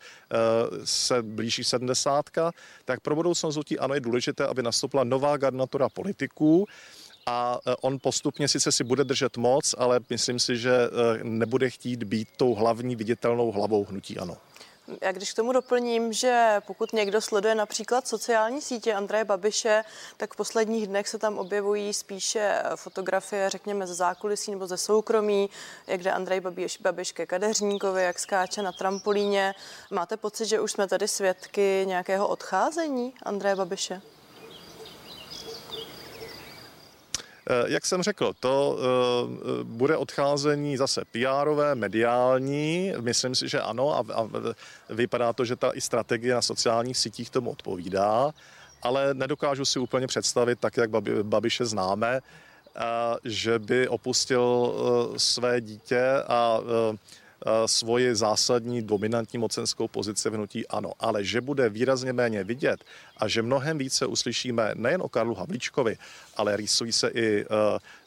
se 0.85 1.23
blíží 1.23 1.63
sedmdesátka, 1.63 2.51
tak 2.85 2.99
pro 3.01 3.15
budoucnost 3.15 3.55
hnutí 3.55 3.79
ano 3.79 3.93
je 3.93 3.99
důležité, 3.99 4.45
aby 4.45 4.63
nastoupila 4.63 5.03
nová 5.03 5.37
garnatura 5.37 5.89
politiků, 5.89 6.65
a 7.27 7.59
e, 7.65 7.75
on 7.81 7.99
postupně 7.99 8.47
sice 8.47 8.71
si 8.71 8.83
bude 8.83 9.03
držet 9.03 9.37
moc, 9.37 9.75
ale 9.77 9.99
myslím 10.09 10.39
si, 10.39 10.57
že 10.57 10.71
e, 10.71 10.89
nebude 11.23 11.69
chtít 11.69 12.03
být 12.03 12.27
tou 12.37 12.55
hlavní 12.55 12.95
viditelnou 12.95 13.51
hlavou 13.51 13.85
hnutí 13.85 14.17
ano. 14.17 14.37
Já 15.01 15.11
když 15.11 15.33
k 15.33 15.35
tomu 15.35 15.51
doplním, 15.51 16.13
že 16.13 16.61
pokud 16.67 16.93
někdo 16.93 17.21
sleduje 17.21 17.55
například 17.55 18.07
sociální 18.07 18.61
sítě 18.61 18.93
Andreje 18.93 19.25
Babiše, 19.25 19.83
tak 20.17 20.33
v 20.33 20.37
posledních 20.37 20.87
dnech 20.87 21.07
se 21.07 21.17
tam 21.17 21.37
objevují 21.37 21.93
spíše 21.93 22.63
fotografie, 22.75 23.49
řekněme, 23.49 23.87
ze 23.87 23.93
zákulisí 23.93 24.51
nebo 24.51 24.67
ze 24.67 24.77
soukromí, 24.77 25.49
jak 25.87 26.03
jde 26.03 26.11
Andrej 26.11 26.39
Babiš, 26.39 26.77
Babiš 26.81 27.11
ke 27.11 27.25
kadeřníkovi, 27.25 28.03
jak 28.03 28.19
skáče 28.19 28.61
na 28.61 28.71
trampolíně. 28.71 29.55
Máte 29.91 30.17
pocit, 30.17 30.45
že 30.45 30.59
už 30.59 30.71
jsme 30.71 30.87
tady 30.87 31.07
svědky 31.07 31.83
nějakého 31.87 32.27
odcházení 32.27 33.13
Andreje 33.23 33.55
Babiše? 33.55 34.01
Jak 37.67 37.85
jsem 37.85 38.03
řekl, 38.03 38.33
to 38.39 38.77
eh, 38.79 39.63
bude 39.63 39.97
odcházení 39.97 40.77
zase 40.77 41.01
pr 41.05 41.73
mediální, 41.73 42.93
myslím 43.01 43.35
si, 43.35 43.49
že 43.49 43.61
ano 43.61 43.95
a, 43.95 44.03
a 44.13 44.29
vypadá 44.89 45.33
to, 45.33 45.45
že 45.45 45.55
ta 45.55 45.71
i 45.73 45.81
strategie 45.81 46.33
na 46.33 46.41
sociálních 46.41 46.97
sítích 46.97 47.29
tomu 47.29 47.51
odpovídá, 47.51 48.31
ale 48.81 49.13
nedokážu 49.13 49.65
si 49.65 49.79
úplně 49.79 50.07
představit, 50.07 50.59
tak 50.59 50.77
jak 50.77 50.89
Babiše 51.23 51.65
známe, 51.65 52.19
eh, 52.19 52.81
že 53.23 53.59
by 53.59 53.87
opustil 53.87 54.73
své 55.17 55.61
dítě 55.61 56.03
a 56.27 56.59
svoji 57.65 58.15
zásadní 58.15 58.81
dominantní 58.81 59.39
mocenskou 59.39 59.87
pozici 59.87 60.29
v 60.29 60.33
hnutí 60.33 60.67
ano, 60.67 60.91
ale 60.99 61.23
že 61.23 61.41
bude 61.41 61.69
výrazně 61.69 62.13
méně 62.13 62.43
vidět 62.43 62.83
a 63.17 63.27
že 63.27 63.41
mnohem 63.41 63.77
více 63.77 64.05
uslyšíme 64.05 64.71
nejen 64.75 65.01
o 65.01 65.09
Karlu 65.09 65.35
Havlíčkovi, 65.35 65.97
ale 66.35 66.57
rýsují 66.57 66.91
se 66.91 67.09
i 67.13 67.45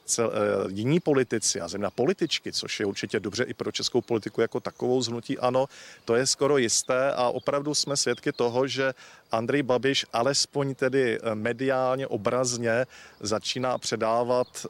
cel, 0.05 0.33
jiní 0.69 1.01
politici 1.01 1.61
a 1.61 1.69
zejména 1.69 1.91
političky, 1.91 2.53
což 2.53 2.81
je 2.81 2.87
určitě 2.87 3.21
dobře 3.21 3.45
i 3.45 3.55
pro 3.55 3.73
českou 3.73 4.01
politiku 4.01 4.41
jako 4.41 4.61
takovou 4.61 5.03
zhnutí 5.03 5.39
ano, 5.39 5.67
to 6.05 6.15
je 6.15 6.27
skoro 6.27 6.59
jisté. 6.59 7.13
A 7.13 7.29
opravdu 7.29 7.75
jsme 7.75 7.97
svědky 7.97 8.33
toho, 8.33 8.67
že 8.67 8.95
Andrej 9.33 9.63
Babiš 9.63 10.07
alespoň 10.13 10.75
tedy 10.75 11.19
mediálně, 11.35 12.07
obrazně 12.07 12.87
začíná 13.21 13.79
předávat 13.79 14.67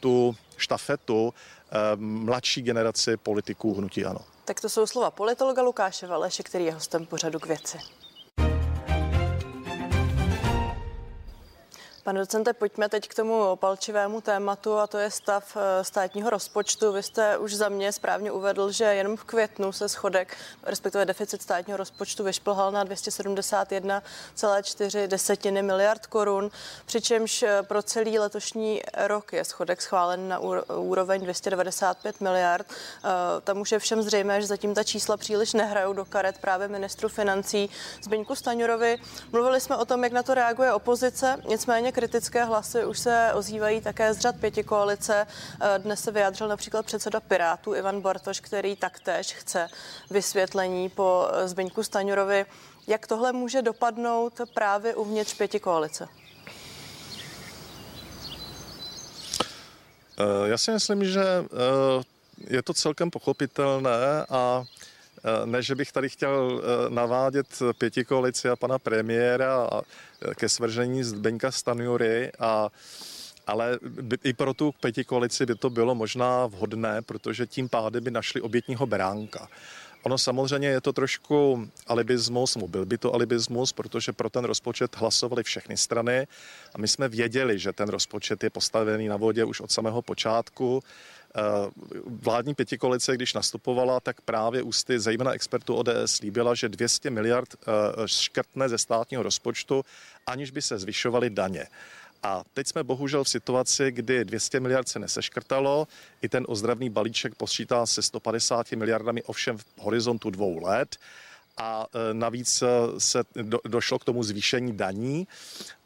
tu 0.00 0.36
štafetu 0.56 1.34
Eh, 1.34 1.57
mladší 1.96 2.62
generaci 2.62 3.16
politiků 3.16 3.74
hnutí 3.74 4.04
ano. 4.04 4.20
Tak 4.44 4.60
to 4.60 4.68
jsou 4.68 4.86
slova 4.86 5.10
politologa 5.10 5.62
Lukáše 5.62 6.06
Valeše, 6.06 6.42
který 6.42 6.64
je 6.64 6.72
hostem 6.72 7.06
pořadu 7.06 7.38
k 7.38 7.46
věci. 7.46 7.78
Pane 12.08 12.20
docente, 12.20 12.52
pojďme 12.52 12.88
teď 12.88 13.08
k 13.08 13.14
tomu 13.14 13.56
palčivému 13.56 14.20
tématu 14.20 14.78
a 14.78 14.86
to 14.86 14.98
je 14.98 15.10
stav 15.10 15.56
eh, 15.56 15.84
státního 15.84 16.30
rozpočtu. 16.30 16.92
Vy 16.92 17.02
jste 17.02 17.38
už 17.38 17.54
za 17.54 17.68
mě 17.68 17.92
správně 17.92 18.32
uvedl, 18.32 18.72
že 18.72 18.84
jenom 18.84 19.16
v 19.16 19.24
květnu 19.24 19.72
se 19.72 19.88
schodek, 19.88 20.36
respektive 20.62 21.04
deficit 21.04 21.42
státního 21.42 21.76
rozpočtu 21.76 22.24
vyšplhal 22.24 22.72
na 22.72 22.84
271,4 22.84 25.06
desetiny 25.06 25.62
miliard 25.62 26.06
korun, 26.06 26.50
přičemž 26.86 27.42
eh, 27.42 27.62
pro 27.62 27.82
celý 27.82 28.18
letošní 28.18 28.82
rok 28.96 29.32
je 29.32 29.44
schodek 29.44 29.82
schválen 29.82 30.28
na 30.28 30.38
úroveň 30.68 31.22
295 31.22 32.20
miliard. 32.20 32.66
Eh, 32.70 33.08
tam 33.40 33.60
už 33.60 33.72
je 33.72 33.78
všem 33.78 34.02
zřejmé, 34.02 34.40
že 34.40 34.46
zatím 34.46 34.74
ta 34.74 34.84
čísla 34.84 35.16
příliš 35.16 35.52
nehrajou 35.52 35.92
do 35.92 36.04
karet 36.04 36.38
právě 36.38 36.68
ministru 36.68 37.08
financí 37.08 37.70
Zbyňku 38.02 38.34
Staňurovi. 38.34 38.98
Mluvili 39.32 39.60
jsme 39.60 39.76
o 39.76 39.84
tom, 39.84 40.04
jak 40.04 40.12
na 40.12 40.22
to 40.22 40.34
reaguje 40.34 40.72
opozice, 40.72 41.36
nicméně 41.48 41.92
kritické 41.98 42.44
hlasy 42.44 42.84
už 42.84 42.98
se 42.98 43.30
ozývají 43.34 43.80
také 43.80 44.14
z 44.14 44.18
řad 44.18 44.36
pěti 44.36 44.62
koalice. 44.62 45.26
Eh, 45.60 45.78
dnes 45.78 46.00
se 46.00 46.10
vyjádřil 46.10 46.48
například 46.48 46.86
předseda 46.86 47.20
Pirátů 47.20 47.74
Ivan 47.74 48.00
Bartoš, 48.00 48.40
který 48.40 48.76
taktéž 48.76 49.32
chce 49.32 49.68
vysvětlení 50.10 50.88
po 50.88 51.28
eh, 51.32 51.48
Zbyňku 51.48 51.82
Staňurovi. 51.82 52.46
Jak 52.86 53.06
tohle 53.06 53.32
může 53.32 53.62
dopadnout 53.62 54.40
právě 54.54 54.94
uvnitř 54.94 55.34
pěti 55.34 55.60
koalice? 55.60 56.08
Eh, 60.18 60.48
já 60.48 60.58
si 60.58 60.70
myslím, 60.70 61.04
že 61.04 61.24
je 62.46 62.62
to 62.62 62.74
celkem 62.74 63.10
pochopitelné 63.10 64.26
a 64.28 64.64
ne, 65.44 65.62
že 65.62 65.74
bych 65.74 65.92
tady 65.92 66.08
chtěl 66.08 66.62
eh, 66.62 66.90
navádět 66.90 67.46
pěti 67.78 68.04
koalici 68.04 68.48
a 68.48 68.56
pana 68.56 68.78
premiéra 68.78 69.70
eh, 69.72 70.34
ke 70.34 70.48
svržení 70.48 71.04
Zdeňka 71.04 71.50
Stanjury 71.50 72.32
a 72.38 72.68
ale 73.46 73.78
i 74.24 74.32
pro 74.32 74.54
tu 74.54 74.72
pěti 74.80 75.04
koalici 75.04 75.46
by 75.46 75.54
to 75.54 75.70
bylo 75.70 75.94
možná 75.94 76.46
vhodné, 76.46 77.02
protože 77.02 77.46
tím 77.46 77.68
pádem 77.68 78.04
by 78.04 78.10
našli 78.10 78.40
obětního 78.40 78.86
beránka. 78.86 79.48
Ono 80.02 80.18
samozřejmě 80.18 80.68
je 80.68 80.80
to 80.80 80.92
trošku 80.92 81.68
alibismus, 81.86 82.56
byl 82.56 82.86
by 82.86 82.98
to 82.98 83.14
alibismus, 83.14 83.72
protože 83.72 84.12
pro 84.12 84.30
ten 84.30 84.44
rozpočet 84.44 84.96
hlasovali 84.96 85.42
všechny 85.42 85.76
strany 85.76 86.26
a 86.74 86.78
my 86.78 86.88
jsme 86.88 87.08
věděli, 87.08 87.58
že 87.58 87.72
ten 87.72 87.88
rozpočet 87.88 88.44
je 88.44 88.50
postavený 88.50 89.08
na 89.08 89.16
vodě 89.16 89.44
už 89.44 89.60
od 89.60 89.72
samého 89.72 90.02
počátku. 90.02 90.82
Eh, 91.38 91.70
vládní 92.06 92.54
pětikolice, 92.54 93.14
když 93.14 93.34
nastupovala, 93.34 94.00
tak 94.00 94.20
právě 94.20 94.62
ústy 94.62 95.00
zejména 95.00 95.32
expertů 95.32 95.74
ODS 95.74 95.90
slíbila, 96.06 96.54
že 96.54 96.68
200 96.68 97.10
miliard 97.10 97.54
eh, 97.54 97.62
škrtne 98.06 98.68
ze 98.68 98.78
státního 98.78 99.22
rozpočtu, 99.22 99.84
aniž 100.26 100.50
by 100.50 100.62
se 100.62 100.78
zvyšovaly 100.78 101.30
daně. 101.30 101.66
A 102.22 102.42
teď 102.54 102.66
jsme 102.66 102.84
bohužel 102.84 103.24
v 103.24 103.28
situaci, 103.28 103.92
kdy 103.92 104.24
200 104.24 104.60
miliard 104.60 104.88
se 104.88 104.98
neseškrtalo, 104.98 105.88
i 106.22 106.28
ten 106.28 106.44
ozdravný 106.48 106.90
balíček 106.90 107.34
posčítá 107.34 107.86
se 107.86 108.02
150 108.02 108.72
miliardami, 108.72 109.22
ovšem 109.22 109.58
v 109.58 109.64
horizontu 109.78 110.30
dvou 110.30 110.64
let 110.64 110.96
a 111.56 111.86
eh, 111.86 112.14
navíc 112.14 112.62
se 112.98 113.24
do, 113.42 113.60
došlo 113.64 113.98
k 113.98 114.04
tomu 114.04 114.22
zvýšení 114.22 114.76
daní 114.76 115.26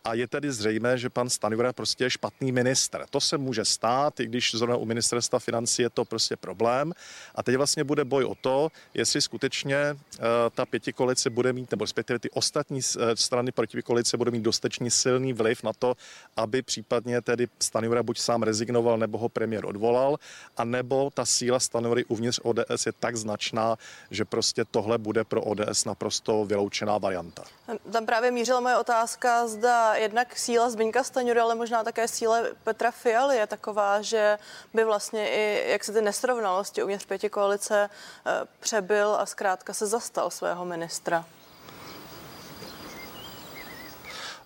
a 0.04 0.14
je 0.14 0.26
tedy 0.26 0.52
zřejmé, 0.52 0.98
že 0.98 1.10
pan 1.10 1.30
Stanjura 1.30 1.72
prostě 1.72 2.04
je 2.04 2.10
špatný 2.10 2.52
ministr. 2.52 3.06
To 3.10 3.20
se 3.20 3.38
může 3.38 3.64
stát, 3.64 4.20
i 4.20 4.26
když 4.26 4.54
zrovna 4.54 4.76
u 4.76 4.84
ministerstva 4.84 5.38
financí 5.38 5.82
je 5.82 5.90
to 5.90 6.04
prostě 6.04 6.36
problém. 6.36 6.92
A 7.34 7.42
teď 7.42 7.56
vlastně 7.56 7.84
bude 7.84 8.04
boj 8.04 8.24
o 8.24 8.34
to, 8.34 8.68
jestli 8.94 9.20
skutečně 9.20 9.76
uh, 9.92 10.24
ta 10.54 10.66
pětikolice 10.66 11.30
bude 11.30 11.52
mít, 11.52 11.70
nebo 11.70 11.84
respektive 11.84 12.18
ty 12.18 12.30
ostatní 12.30 12.80
uh, 12.96 13.02
strany 13.14 13.52
proti 13.52 13.82
koalice 13.82 14.16
bude 14.16 14.30
mít 14.30 14.42
dostatečně 14.42 14.90
silný 14.90 15.32
vliv 15.32 15.62
na 15.62 15.72
to, 15.72 15.96
aby 16.36 16.62
případně 16.62 17.20
tedy 17.20 17.48
Stanjura 17.58 18.02
buď 18.02 18.18
sám 18.18 18.42
rezignoval, 18.42 18.98
nebo 18.98 19.18
ho 19.18 19.28
premiér 19.28 19.66
odvolal, 19.66 20.18
a 20.56 20.64
nebo 20.64 21.10
ta 21.14 21.24
síla 21.24 21.60
Stanjury 21.60 22.04
uvnitř 22.04 22.40
ODS 22.42 22.86
je 22.86 22.92
tak 23.00 23.16
značná, 23.16 23.76
že 24.10 24.24
prostě 24.24 24.64
tohle 24.64 24.98
bude 24.98 25.24
pro 25.24 25.42
ODS 25.42 25.84
naprosto 25.84 26.44
vyloučená 26.44 26.98
varianta. 26.98 27.44
Tam 27.92 28.06
právě 28.06 28.30
mířila 28.30 28.60
moje 28.60 28.76
otázka, 28.76 29.48
zda 29.48 29.91
jednak 29.96 30.38
síla 30.38 30.70
Zbyňka 30.70 31.04
Staňury, 31.04 31.40
ale 31.40 31.54
možná 31.54 31.84
také 31.84 32.08
síla 32.08 32.38
Petra 32.64 32.90
Fialy 32.90 33.36
je 33.36 33.46
taková, 33.46 34.02
že 34.02 34.38
by 34.74 34.84
vlastně 34.84 35.28
i 35.30 35.70
jak 35.70 35.84
se 35.84 35.92
ty 35.92 36.02
nesrovnalosti 36.02 36.82
uvnitř 36.82 37.06
pěti 37.06 37.28
koalice 37.30 37.90
eh, 38.26 38.30
přebyl 38.60 39.16
a 39.18 39.26
zkrátka 39.26 39.72
se 39.72 39.86
zastal 39.86 40.30
svého 40.30 40.64
ministra. 40.64 41.24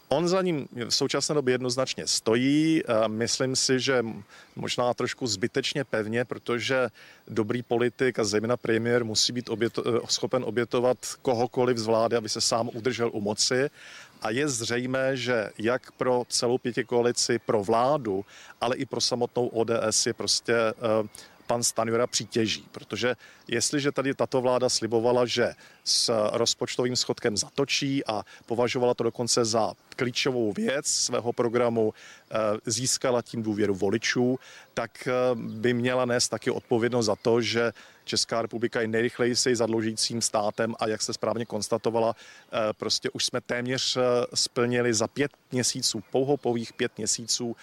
On 0.09 0.29
za 0.29 0.43
ním 0.43 0.69
v 0.73 0.91
současné 0.91 1.35
době 1.35 1.55
jednoznačně 1.55 2.07
stojí. 2.07 2.83
Myslím 3.07 3.57
si, 3.57 3.81
že 3.81 4.05
možná 4.57 4.95
trošku 4.95 5.27
zbytečně 5.27 5.85
pevně, 5.85 6.25
protože 6.25 6.89
dobrý 7.29 7.63
politik 7.63 8.19
a 8.19 8.25
zejména 8.25 8.57
premiér 8.57 9.05
musí 9.05 9.33
být 9.33 9.49
oběto, 9.49 10.03
schopen 10.09 10.45
obětovat 10.47 10.99
kohokoliv 11.23 11.79
z 11.79 11.87
vlády, 11.87 12.17
aby 12.17 12.29
se 12.29 12.41
sám 12.41 12.71
udržel 12.75 13.11
u 13.13 13.21
moci. 13.21 13.71
A 14.23 14.31
je 14.31 14.49
zřejmé, 14.49 15.17
že 15.17 15.51
jak 15.59 15.91
pro 15.91 16.23
celou 16.29 16.59
pěti 16.59 16.85
koalici, 16.85 17.39
pro 17.39 17.65
vládu, 17.65 18.25
ale 18.61 18.77
i 18.77 18.87
pro 18.87 19.01
samotnou 19.01 19.47
ODS 19.47 20.07
je 20.07 20.15
prostě 20.15 20.55
uh, 21.01 21.07
pan 21.47 21.63
Stanjura 21.63 22.07
přitěží, 22.07 22.69
protože 22.73 23.15
jestliže 23.49 23.93
tady 23.93 24.15
tato 24.15 24.41
vláda 24.41 24.69
slibovala, 24.69 25.27
že 25.27 25.55
s 25.85 26.31
rozpočtovým 26.33 26.97
schodkem 26.97 27.37
zatočí 27.37 28.07
a 28.07 28.23
považovala 28.47 28.95
to 28.95 29.05
dokonce 29.05 29.45
za 29.45 29.73
klíčovou 29.97 30.53
věc 30.53 30.87
svého 30.87 31.33
programu, 31.33 31.95
eh, 31.95 32.37
získala 32.67 33.23
tím 33.23 33.43
důvěru 33.43 33.75
voličů, 33.75 34.39
tak 34.75 35.09
eh, 35.09 35.13
by 35.35 35.75
měla 35.75 36.05
nést 36.05 36.29
taky 36.29 36.51
odpovědnost 36.51 37.07
za 37.07 37.17
to, 37.17 37.41
že 37.41 37.73
Česká 38.05 38.43
republika 38.43 38.81
je 38.81 38.89
nejrychleji 38.89 39.37
se 39.37 39.57
zadlužícím 39.57 40.23
státem 40.23 40.75
a 40.79 40.89
jak 40.89 41.03
se 41.03 41.13
správně 41.13 41.47
konstatovala, 41.47 42.15
eh, 42.15 42.73
prostě 42.73 43.11
už 43.11 43.25
jsme 43.25 43.41
téměř 43.41 43.99
splnili 44.35 44.95
za 44.95 45.09
pět 45.09 45.31
měsíců, 45.53 46.03
pouhopových 46.11 46.73
pět 46.73 46.93
měsíců 46.99 47.57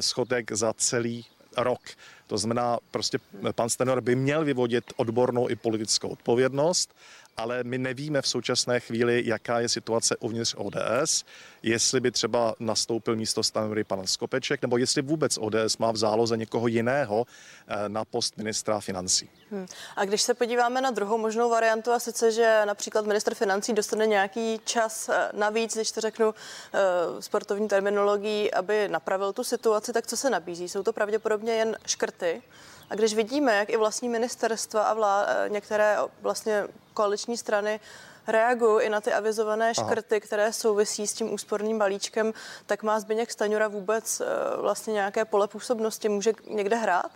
schodek 0.00 0.52
za 0.52 0.72
celý 0.72 1.26
rok. 1.62 1.80
To 2.26 2.38
znamená, 2.38 2.78
prostě 2.90 3.18
pan 3.54 3.68
Stenor 3.68 4.00
by 4.00 4.16
měl 4.16 4.44
vyvodit 4.44 4.84
odbornou 4.96 5.48
i 5.48 5.56
politickou 5.56 6.08
odpovědnost 6.08 6.94
ale 7.38 7.64
my 7.64 7.78
nevíme 7.78 8.22
v 8.22 8.28
současné 8.28 8.80
chvíli, 8.80 9.22
jaká 9.26 9.60
je 9.60 9.68
situace 9.68 10.16
uvnitř 10.16 10.54
ODS, 10.58 11.24
jestli 11.62 12.00
by 12.00 12.10
třeba 12.10 12.54
nastoupil 12.60 13.16
místo 13.16 13.42
Stanjury 13.42 13.84
pan 13.84 14.06
Skopeček, 14.06 14.62
nebo 14.62 14.76
jestli 14.76 15.02
vůbec 15.02 15.38
ODS 15.38 15.78
má 15.78 15.92
v 15.92 15.96
záloze 15.96 16.36
někoho 16.36 16.68
jiného 16.68 17.26
eh, 17.68 17.88
na 17.88 18.04
post 18.04 18.36
ministra 18.36 18.80
financí. 18.80 19.30
Hmm. 19.50 19.66
A 19.96 20.04
když 20.04 20.22
se 20.22 20.34
podíváme 20.34 20.80
na 20.80 20.90
druhou 20.90 21.18
možnou 21.18 21.50
variantu, 21.50 21.92
a 21.92 21.98
sice, 21.98 22.32
že 22.32 22.62
například 22.64 23.06
minister 23.06 23.34
financí 23.34 23.72
dostane 23.72 24.06
nějaký 24.06 24.60
čas 24.64 25.08
eh, 25.08 25.28
navíc, 25.32 25.74
když 25.74 25.92
to 25.92 26.00
řeknu 26.00 26.34
eh, 26.34 26.78
sportovní 27.22 27.68
terminologií, 27.68 28.54
aby 28.54 28.88
napravil 28.88 29.32
tu 29.32 29.44
situaci, 29.44 29.92
tak 29.92 30.06
co 30.06 30.16
se 30.16 30.30
nabízí? 30.30 30.68
Jsou 30.68 30.82
to 30.82 30.92
pravděpodobně 30.92 31.52
jen 31.52 31.76
škrty? 31.86 32.42
A 32.90 32.94
když 32.94 33.14
vidíme, 33.14 33.56
jak 33.56 33.70
i 33.70 33.76
vlastní 33.76 34.08
ministerstva 34.08 34.82
a 34.82 34.94
vlá, 34.94 35.26
eh, 35.28 35.48
některé 35.48 35.96
vlastně 36.22 36.64
koaliční 36.94 37.36
strany 37.36 37.80
reagují 38.26 38.86
i 38.86 38.88
na 38.88 39.00
ty 39.00 39.12
avizované 39.12 39.74
škrty, 39.74 40.14
Aha. 40.14 40.20
které 40.20 40.52
souvisí 40.52 41.06
s 41.06 41.12
tím 41.12 41.32
úsporným 41.32 41.78
balíčkem, 41.78 42.32
tak 42.66 42.82
má 42.82 43.00
Zbyněk 43.00 43.30
Staňura 43.30 43.68
vůbec 43.68 44.20
eh, 44.20 44.26
vlastně 44.56 44.92
nějaké 44.92 45.24
pole 45.24 45.48
působnosti? 45.48 46.08
Může 46.08 46.32
někde 46.50 46.76
hrát? 46.76 47.10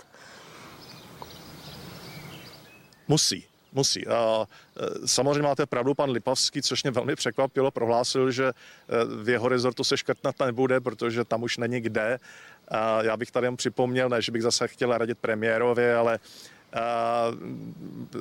Musí. 3.09 3.47
Musí. 3.75 4.07
A 4.07 4.47
e, 4.77 5.09
samozřejmě 5.09 5.43
máte 5.43 5.67
pravdu, 5.67 5.95
pan 5.95 6.11
Lipavský, 6.11 6.63
což 6.63 6.83
mě 6.83 6.91
velmi 6.91 7.17
překvapilo, 7.17 7.71
prohlásil, 7.71 8.31
že 8.31 8.53
v 9.23 9.29
jeho 9.29 9.49
rezortu 9.49 9.85
se 9.85 9.97
škrtnat 9.97 10.41
nebude, 10.41 10.81
protože 10.81 11.25
tam 11.25 11.43
už 11.43 11.57
není 11.57 11.81
kde. 11.81 12.19
Já 13.01 13.17
bych 13.17 13.31
tady 13.31 13.47
jen 13.47 13.57
připomněl, 13.57 14.09
ne, 14.09 14.23
že 14.23 14.33
bych 14.33 14.43
zase 14.43 14.69
chtěl 14.69 14.99
radit 14.99 15.19
premiérovi, 15.19 15.93
ale 15.95 16.19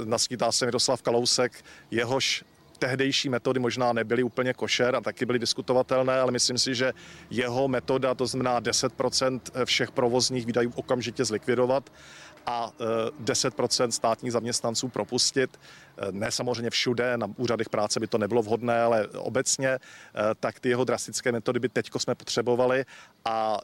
naskýtá 0.06 0.52
se 0.52 0.66
Miroslav 0.66 1.02
Kalousek, 1.02 1.64
jehož 1.92 2.44
tehdejší 2.82 3.30
metody 3.30 3.60
možná 3.60 3.94
nebyly 3.94 4.24
úplně 4.24 4.54
košer 4.54 4.96
a 4.96 5.02
taky 5.02 5.26
byly 5.26 5.40
diskutovatelné, 5.40 6.20
ale 6.20 6.32
myslím 6.32 6.58
si, 6.58 6.76
že 6.76 6.94
jeho 7.30 7.68
metoda, 7.68 8.16
to 8.16 8.28
znamená 8.28 8.62
10% 8.62 9.40
všech 9.66 9.92
provozních 9.92 10.46
výdajů 10.46 10.72
okamžitě 10.76 11.26
zlikvidovat 11.26 11.92
a 12.46 12.72
10% 13.24 13.88
e, 13.88 13.92
státních 13.92 14.32
zaměstnanců 14.32 14.88
propustit, 14.88 15.60
ne 16.12 16.32
samozřejmě 16.32 16.70
všude, 16.70 17.18
na 17.18 17.28
úřadech 17.38 17.70
práce 17.70 18.00
by 18.00 18.08
to 18.08 18.18
nebylo 18.18 18.42
vhodné, 18.42 18.82
ale 18.82 19.08
obecně, 19.08 19.70
e, 19.70 19.80
tak 20.40 20.60
ty 20.60 20.70
jeho 20.70 20.84
drastické 20.84 21.32
metody 21.32 21.60
by 21.60 21.70
teďko 21.70 22.00
jsme 22.00 22.16
potřebovali 22.16 22.86
a 23.26 23.58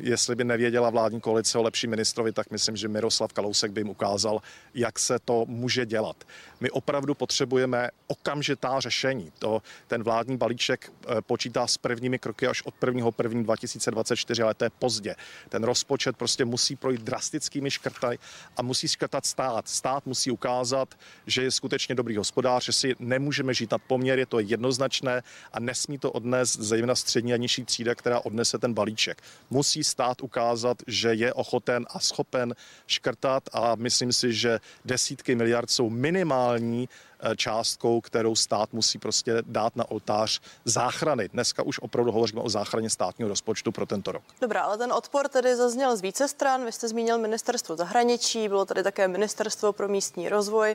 jestli 0.00 0.34
by 0.34 0.44
nevěděla 0.44 0.90
vládní 0.90 1.20
koalice 1.20 1.58
o 1.58 1.62
lepší 1.62 1.86
ministrovi, 1.86 2.32
tak 2.32 2.50
myslím, 2.50 2.76
že 2.76 2.88
Miroslav 2.88 3.32
Kalousek 3.32 3.72
by 3.72 3.80
jim 3.80 3.88
ukázal, 3.88 4.42
jak 4.74 4.98
se 4.98 5.18
to 5.18 5.44
může 5.48 5.86
dělat. 5.86 6.24
My 6.60 6.70
opravdu 6.70 7.14
potřebujeme 7.14 7.90
okamžitá 8.06 8.80
řešení. 8.80 9.32
To, 9.38 9.62
ten 9.86 10.02
vládní 10.02 10.36
balíček 10.36 10.92
počítá 11.20 11.66
s 11.66 11.78
prvními 11.78 12.18
kroky 12.18 12.46
až 12.46 12.62
od 12.62 12.74
1. 12.86 13.10
1. 13.22 13.42
2024, 13.42 14.42
ale 14.42 14.54
to 14.54 14.64
je 14.64 14.70
pozdě. 14.78 15.14
Ten 15.48 15.64
rozpočet 15.64 16.16
prostě 16.16 16.44
musí 16.44 16.76
projít 16.76 17.00
drastickými 17.00 17.70
škrtaj 17.70 18.18
a 18.56 18.62
musí 18.62 18.88
škrtat 18.88 19.26
stát. 19.26 19.68
Stát 19.68 20.06
musí 20.06 20.30
ukázat, 20.30 20.94
že 21.26 21.42
je 21.42 21.50
skutečně 21.50 21.67
dobrý 21.94 22.16
hospodář, 22.16 22.64
že 22.64 22.72
si 22.72 22.94
nemůžeme 22.98 23.54
žít 23.54 23.70
nad 23.70 23.82
poměr, 23.82 24.18
je 24.18 24.26
to 24.26 24.40
jednoznačné 24.40 25.22
a 25.52 25.60
nesmí 25.60 25.98
to 25.98 26.12
odnést 26.12 26.56
zejména 26.56 26.94
střední 26.94 27.32
a 27.32 27.36
nižší 27.36 27.64
třída, 27.64 27.94
která 27.94 28.20
odnese 28.20 28.58
ten 28.58 28.74
balíček. 28.74 29.22
Musí 29.50 29.84
stát 29.84 30.22
ukázat, 30.22 30.82
že 30.86 31.14
je 31.14 31.32
ochoten 31.32 31.86
a 31.90 32.00
schopen 32.00 32.54
škrtat 32.86 33.42
a 33.52 33.74
myslím 33.74 34.12
si, 34.12 34.32
že 34.32 34.60
desítky 34.84 35.34
miliard 35.34 35.70
jsou 35.70 35.90
minimální 35.90 36.88
částkou, 37.36 38.00
kterou 38.00 38.36
stát 38.36 38.72
musí 38.72 38.98
prostě 38.98 39.42
dát 39.42 39.76
na 39.76 39.90
oltář 39.90 40.40
záchrany. 40.64 41.28
Dneska 41.28 41.62
už 41.62 41.78
opravdu 41.78 42.12
hovoříme 42.12 42.40
o 42.40 42.48
záchraně 42.48 42.90
státního 42.90 43.28
rozpočtu 43.28 43.72
pro 43.72 43.86
tento 43.86 44.12
rok. 44.12 44.22
Dobrá, 44.40 44.62
ale 44.62 44.78
ten 44.78 44.92
odpor 44.92 45.28
tedy 45.28 45.56
zazněl 45.56 45.96
z 45.96 46.00
více 46.00 46.28
stran. 46.28 46.64
Vy 46.64 46.72
jste 46.72 46.88
zmínil 46.88 47.18
ministerstvo 47.18 47.76
zahraničí, 47.76 48.48
bylo 48.48 48.64
tady 48.64 48.82
také 48.82 49.08
ministerstvo 49.08 49.72
pro 49.72 49.88
místní 49.88 50.28
rozvoj, 50.28 50.74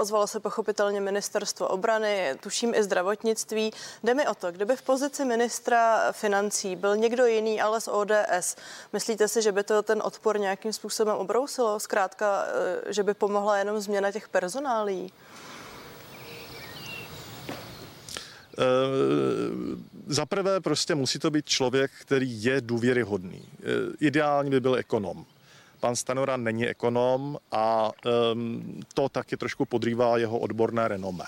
ozvalo 0.00 0.26
se 0.26 0.40
pochopitelně 0.40 1.00
ministerstvo 1.00 1.68
obrany, 1.68 2.38
tuším 2.40 2.74
i 2.74 2.82
zdravotnictví. 2.82 3.72
Jde 4.04 4.14
mi 4.14 4.28
o 4.28 4.34
to, 4.34 4.52
kdyby 4.52 4.76
v 4.76 4.82
pozici 4.82 5.24
ministra 5.24 6.12
financí 6.12 6.76
byl 6.76 6.96
někdo 6.96 7.26
jiný, 7.26 7.60
ale 7.60 7.80
z 7.80 7.88
ODS, 7.88 8.56
myslíte 8.92 9.28
si, 9.28 9.42
že 9.42 9.52
by 9.52 9.62
to 9.62 9.82
ten 9.82 10.02
odpor 10.04 10.40
nějakým 10.40 10.72
způsobem 10.72 11.16
obrousilo? 11.16 11.80
Zkrátka, 11.80 12.44
eh, 12.88 12.92
že 12.92 13.02
by 13.02 13.14
pomohla 13.14 13.56
jenom 13.56 13.80
změna 13.80 14.12
těch 14.12 14.28
personálí? 14.28 15.12
Za 20.06 20.26
prvé 20.26 20.60
prostě 20.60 20.94
musí 20.94 21.18
to 21.18 21.30
být 21.30 21.46
člověk, 21.46 21.90
který 22.00 22.44
je 22.44 22.60
důvěryhodný. 22.60 23.42
Eh, 23.42 23.64
ideální 24.00 24.50
by 24.50 24.60
byl 24.60 24.76
ekonom. 24.76 25.24
Pan 25.80 25.96
Stanora 25.96 26.36
není 26.36 26.68
ekonom 26.68 27.38
a 27.52 27.90
um, 28.32 28.80
to 28.94 29.08
taky 29.08 29.36
trošku 29.36 29.64
podrývá 29.64 30.18
jeho 30.18 30.38
odborné 30.38 30.88
renome. 30.88 31.24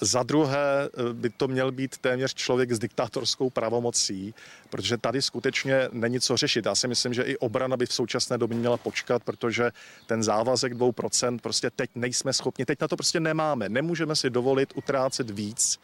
Za 0.00 0.22
druhé 0.22 0.88
eh, 0.88 1.12
by 1.12 1.30
to 1.30 1.48
měl 1.48 1.72
být 1.72 1.98
téměř 1.98 2.34
člověk 2.34 2.72
s 2.72 2.78
diktátorskou 2.78 3.50
pravomocí, 3.50 4.34
protože 4.70 4.96
tady 4.96 5.22
skutečně 5.22 5.88
není 5.92 6.20
co 6.20 6.36
řešit. 6.36 6.66
Já 6.66 6.74
si 6.74 6.88
myslím, 6.88 7.14
že 7.14 7.22
i 7.22 7.36
obrana 7.36 7.76
by 7.76 7.86
v 7.86 7.92
současné 7.92 8.38
době 8.38 8.56
měla 8.56 8.76
počkat, 8.76 9.24
protože 9.24 9.70
ten 10.06 10.22
závazek 10.22 10.72
2% 10.74 11.38
prostě 11.38 11.70
teď 11.70 11.90
nejsme 11.94 12.32
schopni, 12.32 12.64
teď 12.64 12.80
na 12.80 12.88
to 12.88 12.96
prostě 12.96 13.20
nemáme. 13.20 13.68
Nemůžeme 13.68 14.16
si 14.16 14.30
dovolit 14.30 14.72
utrácet 14.74 15.30
víc 15.30 15.78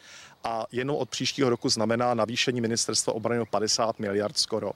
a 0.44 0.66
jenom 0.72 0.96
od 0.96 1.08
příštího 1.08 1.50
roku 1.50 1.68
znamená 1.68 2.14
navýšení 2.14 2.60
ministerstva 2.60 3.12
obrany 3.12 3.40
o 3.40 3.46
50 3.46 3.98
miliard 3.98 4.38
skoro. 4.38 4.72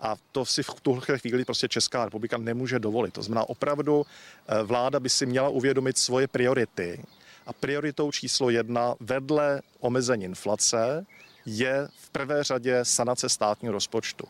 A 0.00 0.16
to 0.32 0.44
si 0.44 0.62
v 0.62 0.70
tuhle 0.82 1.18
chvíli 1.18 1.44
prostě 1.44 1.68
Česká 1.68 2.04
republika 2.04 2.38
nemůže 2.38 2.78
dovolit. 2.78 3.14
To 3.14 3.22
znamená 3.22 3.48
opravdu 3.48 4.06
eh, 4.06 4.62
vláda 4.62 5.00
by 5.00 5.08
si 5.08 5.26
měla 5.26 5.48
uvědomit 5.48 5.98
svoje 5.98 6.28
priority 6.28 7.04
a 7.48 7.52
prioritou 7.52 8.12
číslo 8.12 8.50
jedna 8.50 8.94
vedle 9.00 9.62
omezení 9.80 10.24
inflace 10.24 11.06
je 11.46 11.88
v 11.96 12.10
prvé 12.10 12.44
řadě 12.44 12.84
sanace 12.84 13.28
státního 13.28 13.72
rozpočtu. 13.72 14.24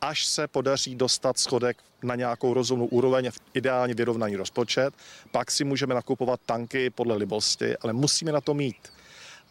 Až 0.00 0.26
se 0.26 0.48
podaří 0.48 0.94
dostat 0.94 1.38
schodek 1.38 1.76
na 2.02 2.14
nějakou 2.14 2.54
rozumnou 2.54 2.86
úroveň, 2.86 3.30
ideálně 3.54 3.94
vyrovnaný 3.94 4.36
rozpočet, 4.36 4.94
pak 5.30 5.50
si 5.50 5.64
můžeme 5.64 5.94
nakupovat 5.94 6.40
tanky 6.46 6.90
podle 6.90 7.16
libosti, 7.16 7.76
ale 7.76 7.92
musíme 7.92 8.32
na 8.32 8.40
to 8.40 8.54
mít. 8.54 8.95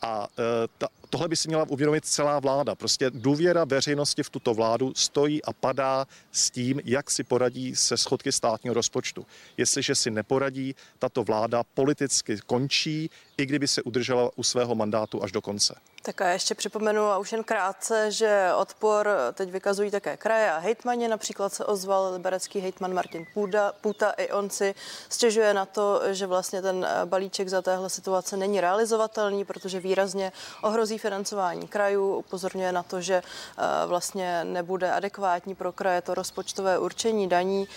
A 0.01 0.27
e, 0.39 0.67
ta, 0.77 0.87
tohle 1.09 1.27
by 1.27 1.35
si 1.35 1.47
měla 1.47 1.69
uvědomit 1.69 2.05
celá 2.05 2.39
vláda. 2.39 2.75
Prostě 2.75 3.09
důvěra 3.09 3.65
veřejnosti 3.65 4.23
v 4.23 4.29
tuto 4.29 4.53
vládu 4.53 4.93
stojí 4.95 5.43
a 5.43 5.53
padá 5.53 6.07
s 6.31 6.51
tím, 6.51 6.81
jak 6.85 7.11
si 7.11 7.23
poradí 7.23 7.75
se 7.75 7.97
schodky 7.97 8.31
státního 8.31 8.73
rozpočtu. 8.73 9.25
Jestliže 9.57 9.95
si 9.95 10.11
neporadí, 10.11 10.75
tato 10.99 11.23
vláda 11.23 11.63
politicky 11.63 12.37
končí, 12.45 13.09
i 13.37 13.45
kdyby 13.45 13.67
se 13.67 13.81
udržela 13.81 14.31
u 14.35 14.43
svého 14.43 14.75
mandátu 14.75 15.23
až 15.23 15.31
do 15.31 15.41
konce. 15.41 15.75
Tak 16.05 16.21
a 16.21 16.29
ještě 16.29 16.55
připomenu 16.55 17.03
a 17.03 17.17
už 17.17 17.31
jen 17.31 17.43
krátce, 17.43 18.11
že 18.11 18.49
odpor 18.55 19.09
teď 19.33 19.51
vykazují 19.51 19.91
také 19.91 20.17
kraje 20.17 20.51
a 20.51 20.57
hejtmani. 20.57 21.07
Například 21.07 21.53
se 21.53 21.65
ozval 21.65 22.13
liberecký 22.13 22.59
hejtman 22.59 22.93
Martin 22.93 23.25
Půda, 23.33 23.71
Půta. 23.81 24.11
I 24.11 24.31
on 24.31 24.49
si 24.49 24.75
stěžuje 25.09 25.53
na 25.53 25.65
to, 25.65 26.01
že 26.11 26.27
vlastně 26.27 26.61
ten 26.61 26.87
balíček 27.05 27.49
za 27.49 27.61
téhle 27.61 27.89
situace 27.89 28.37
není 28.37 28.61
realizovatelný, 28.61 29.45
protože 29.45 29.79
výrazně 29.79 30.31
ohrozí 30.61 30.97
financování 30.97 31.67
krajů. 31.67 32.15
Upozorňuje 32.15 32.71
na 32.71 32.83
to, 32.83 33.01
že 33.01 33.15
eh, 33.15 33.61
vlastně 33.85 34.43
nebude 34.43 34.91
adekvátní 34.91 35.55
pro 35.55 35.71
kraje 35.71 36.01
to 36.01 36.13
rozpočtové 36.13 36.79
určení 36.79 37.29
daní. 37.29 37.67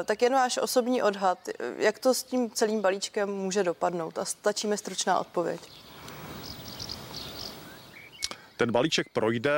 Eh, 0.00 0.04
tak 0.04 0.22
jen 0.22 0.32
váš 0.32 0.58
osobní 0.58 1.02
odhad, 1.02 1.38
jak 1.76 1.98
to 1.98 2.14
s 2.14 2.22
tím 2.22 2.50
celým 2.50 2.80
balíčkem 2.80 3.30
může 3.30 3.62
dopadnout? 3.62 4.18
A 4.18 4.24
stačí 4.24 4.66
mi 4.66 4.78
stručná 4.78 5.20
odpověď. 5.20 5.85
Ten 8.56 8.72
balíček 8.72 9.08
projde. 9.12 9.52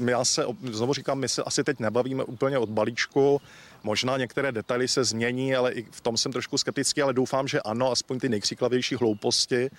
Eh, 0.00 0.10
já 0.10 0.24
se, 0.24 0.44
znovu 0.72 0.94
říkám, 0.94 1.18
my 1.18 1.28
se 1.28 1.42
asi 1.42 1.64
teď 1.64 1.80
nebavíme 1.80 2.24
úplně 2.24 2.58
od 2.58 2.68
balíčku. 2.68 3.40
Možná 3.82 4.16
některé 4.16 4.52
detaily 4.52 4.88
se 4.88 5.04
změní, 5.04 5.56
ale 5.56 5.72
i 5.72 5.82
v 5.90 6.00
tom 6.00 6.16
jsem 6.16 6.32
trošku 6.32 6.58
skeptický, 6.58 7.02
ale 7.02 7.12
doufám, 7.12 7.48
že 7.48 7.60
ano, 7.60 7.92
aspoň 7.92 8.18
ty 8.18 8.28
nejkříklavější 8.28 8.94
hlouposti, 8.94 9.70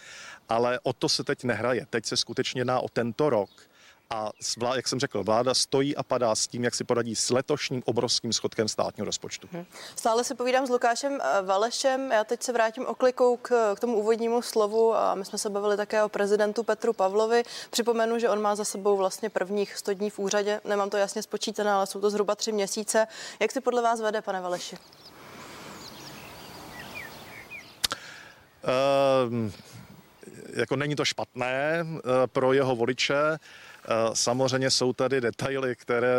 ale 0.50 0.80
o 0.84 0.94
to 0.94 1.10
se 1.10 1.24
teď 1.24 1.44
nehraje. 1.44 1.86
Teď 1.90 2.06
se 2.06 2.18
skutečně 2.18 2.62
jedná 2.62 2.80
o 2.80 2.90
tento 2.90 3.30
rok 3.30 3.50
a 4.10 4.32
jak 4.76 4.88
jsem 4.88 5.00
řekl, 5.00 5.24
vláda 5.24 5.54
stojí 5.54 5.96
a 5.96 6.04
padá 6.04 6.36
s 6.36 6.48
tím, 6.48 6.64
jak 6.64 6.76
si 6.76 6.84
poradí 6.84 7.16
s 7.16 7.30
letošním 7.30 7.84
obrovským 7.86 8.34
schodkem 8.34 8.68
státního 8.68 9.06
rozpočtu. 9.06 9.48
Hmm. 9.52 9.66
Stále 9.96 10.24
si 10.24 10.36
povídám 10.36 10.68
s 10.68 10.70
Lukášem 10.70 11.20
eh, 11.22 11.42
Valešem. 11.42 12.12
Já 12.12 12.24
teď 12.24 12.44
se 12.44 12.54
vrátím 12.54 12.86
oklikou 12.86 13.38
k, 13.38 13.76
k 13.76 13.80
tomu 13.80 13.98
úvodnímu 13.98 14.42
slovu 14.42 14.96
a 14.96 15.16
my 15.16 15.26
jsme 15.26 15.38
se 15.38 15.50
bavili 15.50 15.78
také 15.78 16.04
o 16.04 16.10
prezidentu 16.10 16.64
Petru 16.64 16.94
Pavlovi. 16.94 17.44
Připomenu, 17.70 18.20
že 18.20 18.30
on 18.30 18.42
má 18.42 18.56
za 18.56 18.66
sebou 18.66 18.98
vlastně 18.98 19.30
prvních 19.30 19.78
100 19.78 19.94
dní 19.94 20.10
v 20.10 20.20
úřadě. 20.20 20.62
Nemám 20.66 20.90
to 20.90 20.98
jasně 20.98 21.24
spočítané, 21.24 21.72
ale 21.72 21.88
jsou 21.88 22.02
to 22.02 22.10
zhruba 22.10 22.36
tři 22.36 22.52
měsíce. 22.52 23.08
Jak 23.40 23.52
si 23.52 23.62
podle 23.62 23.82
vás 23.82 24.02
vede, 24.02 24.22
pane 24.22 24.42
Valeši? 24.42 24.78
Uh, 28.64 29.52
jako 30.54 30.76
není 30.76 30.96
to 30.96 31.06
špatné 31.06 31.86
uh, 31.86 32.00
pro 32.28 32.54
jeho 32.54 32.76
voliče. 32.76 33.40
Samozřejmě 34.14 34.72
jsou 34.72 34.94
tady 34.94 35.22
detaily, 35.22 35.76
které 35.76 36.18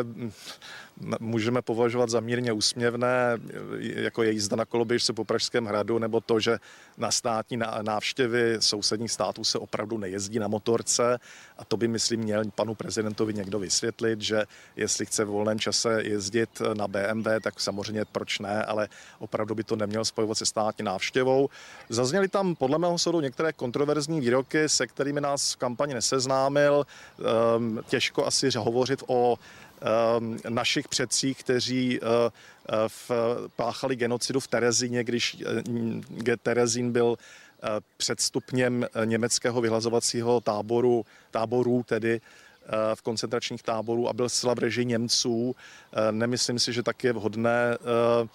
můžeme 1.20 1.62
považovat 1.62 2.11
za 2.11 2.20
mírně 2.20 2.52
úsměvné, 2.52 3.38
jako 3.78 4.22
je 4.22 4.32
jízda 4.32 4.56
na 4.56 4.64
koloběžce 4.64 5.12
po 5.12 5.24
Pražském 5.24 5.66
hradu, 5.66 5.98
nebo 5.98 6.20
to, 6.20 6.40
že 6.40 6.58
na 6.98 7.11
státní 7.11 7.56
návštěvy 7.82 8.56
sousedních 8.61 9.11
států 9.11 9.44
se 9.44 9.58
opravdu 9.58 9.98
nejezdí 9.98 10.38
na 10.38 10.48
motorce. 10.48 11.18
A 11.58 11.64
to 11.64 11.76
by, 11.76 11.88
myslím, 11.88 12.20
měl 12.20 12.44
panu 12.54 12.74
prezidentovi 12.74 13.34
někdo 13.34 13.58
vysvětlit, 13.58 14.20
že 14.20 14.44
jestli 14.76 15.06
chce 15.06 15.24
v 15.24 15.28
volném 15.28 15.58
čase 15.58 16.02
jezdit 16.02 16.62
na 16.74 16.88
BMW, 16.88 17.28
tak 17.40 17.61
samozřejmě 17.61 18.04
proč 18.04 18.38
ne, 18.38 18.64
ale 18.64 18.88
opravdu 19.18 19.54
by 19.54 19.64
to 19.64 19.76
neměl 19.76 20.04
spojovat 20.04 20.38
se 20.38 20.46
státní 20.46 20.84
návštěvou. 20.84 21.48
Zazněly 21.88 22.28
tam 22.28 22.54
podle 22.54 22.78
mého 22.78 22.98
soudu 22.98 23.20
některé 23.20 23.52
kontroverzní 23.52 24.20
výroky, 24.20 24.68
se 24.68 24.87
kterými 24.87 25.20
nás 25.20 25.52
v 25.52 25.56
kampani 25.56 25.94
neseznámil. 25.94 26.87
Ehm, 27.18 27.80
těžko 27.88 28.26
asi 28.26 28.50
hovořit 28.56 29.02
o 29.06 29.38
našich 30.49 30.88
předcích, 30.88 31.38
kteří 31.38 32.01
eh, 32.03 32.07
eh, 32.71 33.14
páchali 33.57 33.97
genocidu 33.97 34.41
v 34.41 34.49
Terezíně, 34.49 35.05
když 35.05 35.37
eh, 36.27 36.37
Terezín 36.37 36.93
byl 36.93 37.17
předstupněm 37.97 38.87
německého 39.05 39.61
vyhlazovacího 39.61 40.41
táboru, 40.41 41.07
táborů, 41.31 41.83
tedy 41.83 42.21
v 42.95 43.03
koncentračních 43.03 43.62
táborů 43.62 44.09
a 44.09 44.12
byl 44.12 44.29
zcela 44.29 44.55
v 44.55 44.59
režii 44.59 44.85
Němců. 44.85 45.57
Nemyslím 46.11 46.59
si, 46.59 46.73
že 46.73 46.83
tak 46.83 47.05
je 47.05 47.12
vhodné 47.12 47.79
Ehm, 48.21 48.29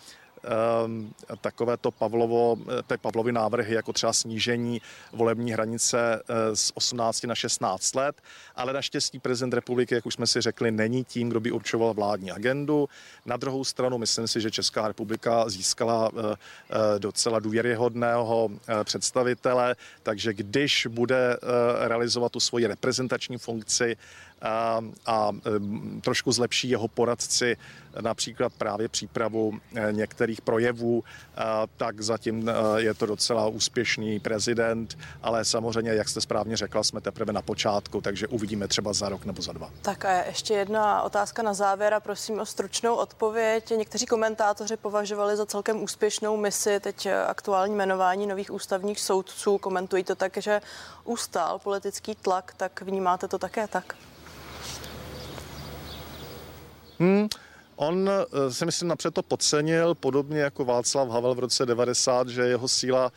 takovéto 1.41 1.91
Pavlovo, 1.91 2.57
ty 2.87 2.97
Pavlovy 2.97 3.31
návrhy, 3.31 3.75
jako 3.75 3.93
třeba 3.93 4.13
snížení 4.13 4.81
volební 5.13 5.51
hranice 5.51 6.21
eh, 6.29 6.55
z 6.55 6.71
18 6.73 7.23
na 7.23 7.35
16 7.35 7.95
let, 7.95 8.21
ale 8.55 8.73
naštěstí 8.73 9.19
prezident 9.19 9.53
republiky, 9.53 9.95
jak 9.95 10.05
už 10.05 10.13
jsme 10.13 10.27
si 10.27 10.41
řekli, 10.41 10.71
není 10.71 11.03
tím, 11.03 11.29
kdo 11.29 11.39
by 11.39 11.51
určoval 11.51 11.93
vládní 11.93 12.31
agendu. 12.31 12.89
Na 13.25 13.37
druhou 13.37 13.63
stranu 13.63 13.97
myslím 13.97 14.27
si, 14.27 14.41
že 14.41 14.51
Česká 14.51 14.87
republika 14.87 15.49
získala 15.49 16.11
eh, 16.17 16.35
eh, 16.69 16.99
docela 16.99 17.39
důvěryhodného 17.39 18.49
představitele, 18.83 19.75
takže 20.03 20.33
když 20.33 20.87
bude 20.89 21.37
realizovat 21.79 22.31
tu 22.31 22.39
svoji 22.39 22.67
reprezentační 22.67 23.37
funkci, 23.37 23.97
a, 24.43 24.81
a 25.05 25.31
trošku 26.01 26.31
zlepší 26.31 26.69
jeho 26.69 26.87
poradci 26.87 27.57
například 28.01 28.53
právě 28.53 28.87
přípravu 28.87 29.59
e, 29.75 29.93
některých 29.93 30.41
projevů, 30.41 31.03
tak 31.77 32.01
zatím 32.01 32.49
e, 32.49 32.53
je 32.81 32.93
to 32.93 33.05
docela 33.05 33.47
úspěšný 33.47 34.19
prezident, 34.19 34.97
ale 35.23 35.45
samozřejmě, 35.45 35.93
jak 35.93 36.09
jste 36.09 36.21
správně 36.21 36.57
řekla, 36.57 36.83
jsme 36.83 37.01
teprve 37.01 37.33
na 37.33 37.41
počátku, 37.41 38.01
takže 38.01 38.27
uvidíme 38.27 38.67
třeba 38.67 38.93
za 38.93 39.09
rok 39.09 39.25
nebo 39.25 39.41
za 39.41 39.53
dva. 39.53 39.69
Tak 39.81 40.05
a 40.05 40.23
ještě 40.23 40.53
jedna 40.53 41.01
otázka 41.01 41.43
na 41.43 41.53
závěr 41.53 41.93
a 41.93 41.99
prosím 41.99 42.39
o 42.39 42.45
stručnou 42.45 42.95
odpověď. 42.95 43.69
Někteří 43.77 44.05
komentátoři 44.05 44.77
považovali 44.77 45.37
za 45.37 45.45
celkem 45.45 45.83
úspěšnou 45.83 46.37
misi 46.37 46.79
teď 46.79 47.07
aktuální 47.27 47.73
jmenování 47.75 48.27
nových 48.27 48.53
ústavních 48.53 48.99
soudců. 48.99 49.57
Komentují 49.57 50.03
to 50.03 50.15
tak, 50.15 50.37
že 50.37 50.61
ustál 51.03 51.59
politický 51.59 52.15
tlak, 52.15 52.53
tak 52.57 52.81
vnímáte 52.81 53.27
to 53.27 53.37
také 53.37 53.67
tak? 53.67 53.95
Hmm, 57.03 57.27
on 57.75 58.09
eh, 58.09 58.53
si 58.53 58.65
myslím 58.65 58.87
napřed 58.87 59.13
to 59.13 59.23
podcenil, 59.23 59.95
podobně 59.95 60.39
jako 60.39 60.65
Václav 60.65 61.09
Havel 61.09 61.35
v 61.35 61.39
roce 61.39 61.65
90, 61.65 62.27
že 62.27 62.41
jeho 62.41 62.67
síla 62.67 63.11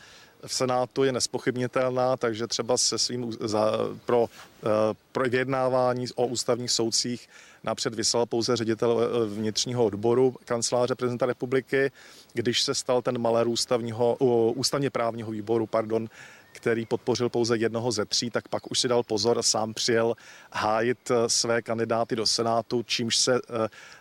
v 0.45 0.53
Senátu 0.53 1.03
je 1.03 1.11
nespochybnitelná, 1.11 2.17
takže 2.17 2.47
třeba 2.47 2.77
se 2.77 2.97
svým 2.97 3.31
za, 3.39 3.71
pro, 4.05 4.29
eh, 4.63 4.67
pro 5.11 5.23
vyjednávání 5.23 6.05
o 6.15 6.27
ústavních 6.27 6.71
soudcích 6.71 7.29
napřed 7.63 7.95
vyslal 7.95 8.25
pouze 8.25 8.55
ředitel 8.55 9.01
eh, 9.01 9.25
vnitřního 9.25 9.85
odboru 9.85 10.35
kanceláře 10.45 10.95
prezidenta 10.95 11.25
republiky, 11.25 11.91
když 12.33 12.61
se 12.61 12.75
stal 12.75 13.01
ten 13.01 13.17
malér 13.17 13.47
ústavního, 13.47 14.15
ústavně 14.55 14.89
právního 14.89 15.31
výboru, 15.31 15.67
pardon, 15.67 16.09
který 16.57 16.85
podpořil 16.85 17.29
pouze 17.29 17.57
jednoho 17.57 17.91
ze 17.91 18.05
tří, 18.05 18.29
tak 18.29 18.47
pak 18.47 18.71
už 18.71 18.79
si 18.79 18.87
dal 18.87 19.03
pozor 19.03 19.39
a 19.39 19.43
sám 19.43 19.73
přijel 19.73 20.15
hájit 20.51 21.11
eh, 21.11 21.29
své 21.29 21.61
kandidáty 21.61 22.15
do 22.15 22.27
Senátu, 22.27 22.83
čímž 22.83 23.17
se 23.17 23.35
eh, 23.35 23.39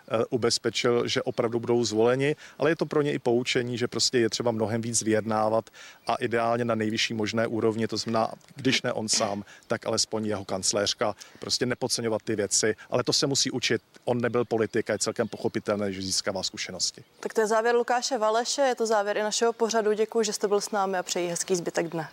eh, 0.08 0.24
ubezpečil, 0.30 1.08
že 1.08 1.22
opravdu 1.22 1.60
budou 1.60 1.84
zvoleni, 1.84 2.36
ale 2.58 2.70
je 2.70 2.76
to 2.76 2.86
pro 2.86 3.02
ně 3.02 3.12
i 3.12 3.18
poučení, 3.18 3.78
že 3.78 3.88
prostě 3.88 4.18
je 4.18 4.30
třeba 4.30 4.50
mnohem 4.50 4.80
víc 4.80 5.02
vyjednávat 5.02 5.70
a 6.06 6.14
ideálně 6.14 6.64
na 6.64 6.74
nejvyšší 6.74 7.14
možné 7.14 7.46
úrovni, 7.46 7.88
to 7.88 7.96
znamená, 7.96 8.32
když 8.56 8.82
ne 8.82 8.92
on 8.92 9.08
sám, 9.08 9.44
tak 9.66 9.86
alespoň 9.86 10.26
jeho 10.26 10.44
kancléřka, 10.44 11.14
prostě 11.38 11.66
nepodceňovat 11.66 12.22
ty 12.22 12.36
věci, 12.36 12.76
ale 12.90 13.04
to 13.04 13.12
se 13.12 13.26
musí 13.26 13.50
učit. 13.50 13.82
On 14.04 14.20
nebyl 14.20 14.44
politik 14.44 14.90
a 14.90 14.92
je 14.92 14.98
celkem 14.98 15.28
pochopitelné, 15.28 15.92
že 15.92 16.02
získává 16.02 16.42
zkušenosti. 16.42 17.04
Tak 17.20 17.34
to 17.34 17.40
je 17.40 17.46
závěr 17.46 17.74
Lukáše 17.74 18.18
Valeše, 18.18 18.62
je 18.62 18.74
to 18.74 18.86
závěr 18.86 19.16
i 19.16 19.22
našeho 19.22 19.52
pořadu. 19.52 19.92
Děkuji, 19.92 20.22
že 20.24 20.32
jste 20.32 20.48
byl 20.48 20.60
s 20.60 20.70
námi 20.70 20.98
a 20.98 21.02
přeji 21.02 21.28
hezký 21.28 21.56
zbytek 21.56 21.88
dne. 21.88 22.08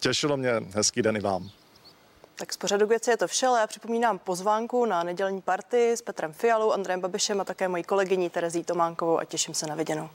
Těšilo 0.00 0.36
mě, 0.36 0.50
hezký 0.74 1.02
den 1.02 1.16
i 1.16 1.20
vám. 1.20 1.50
Tak 2.36 2.52
z 2.52 2.56
pořadu 2.56 2.86
věci 2.86 3.10
je 3.10 3.16
to 3.16 3.26
vše, 3.28 3.46
ale 3.46 3.60
já 3.60 3.66
připomínám 3.66 4.18
pozvánku 4.18 4.86
na 4.86 5.02
nedělní 5.02 5.40
party 5.42 5.92
s 5.92 6.02
Petrem 6.02 6.32
Fialou, 6.32 6.72
Andrejem 6.72 7.00
Babišem 7.00 7.40
a 7.40 7.44
také 7.44 7.68
mojí 7.68 7.84
kolegyní 7.84 8.30
Terezí 8.30 8.64
Tománkovou 8.64 9.18
a 9.18 9.24
těším 9.24 9.54
se 9.54 9.66
na 9.66 9.74
viděnou. 9.74 10.10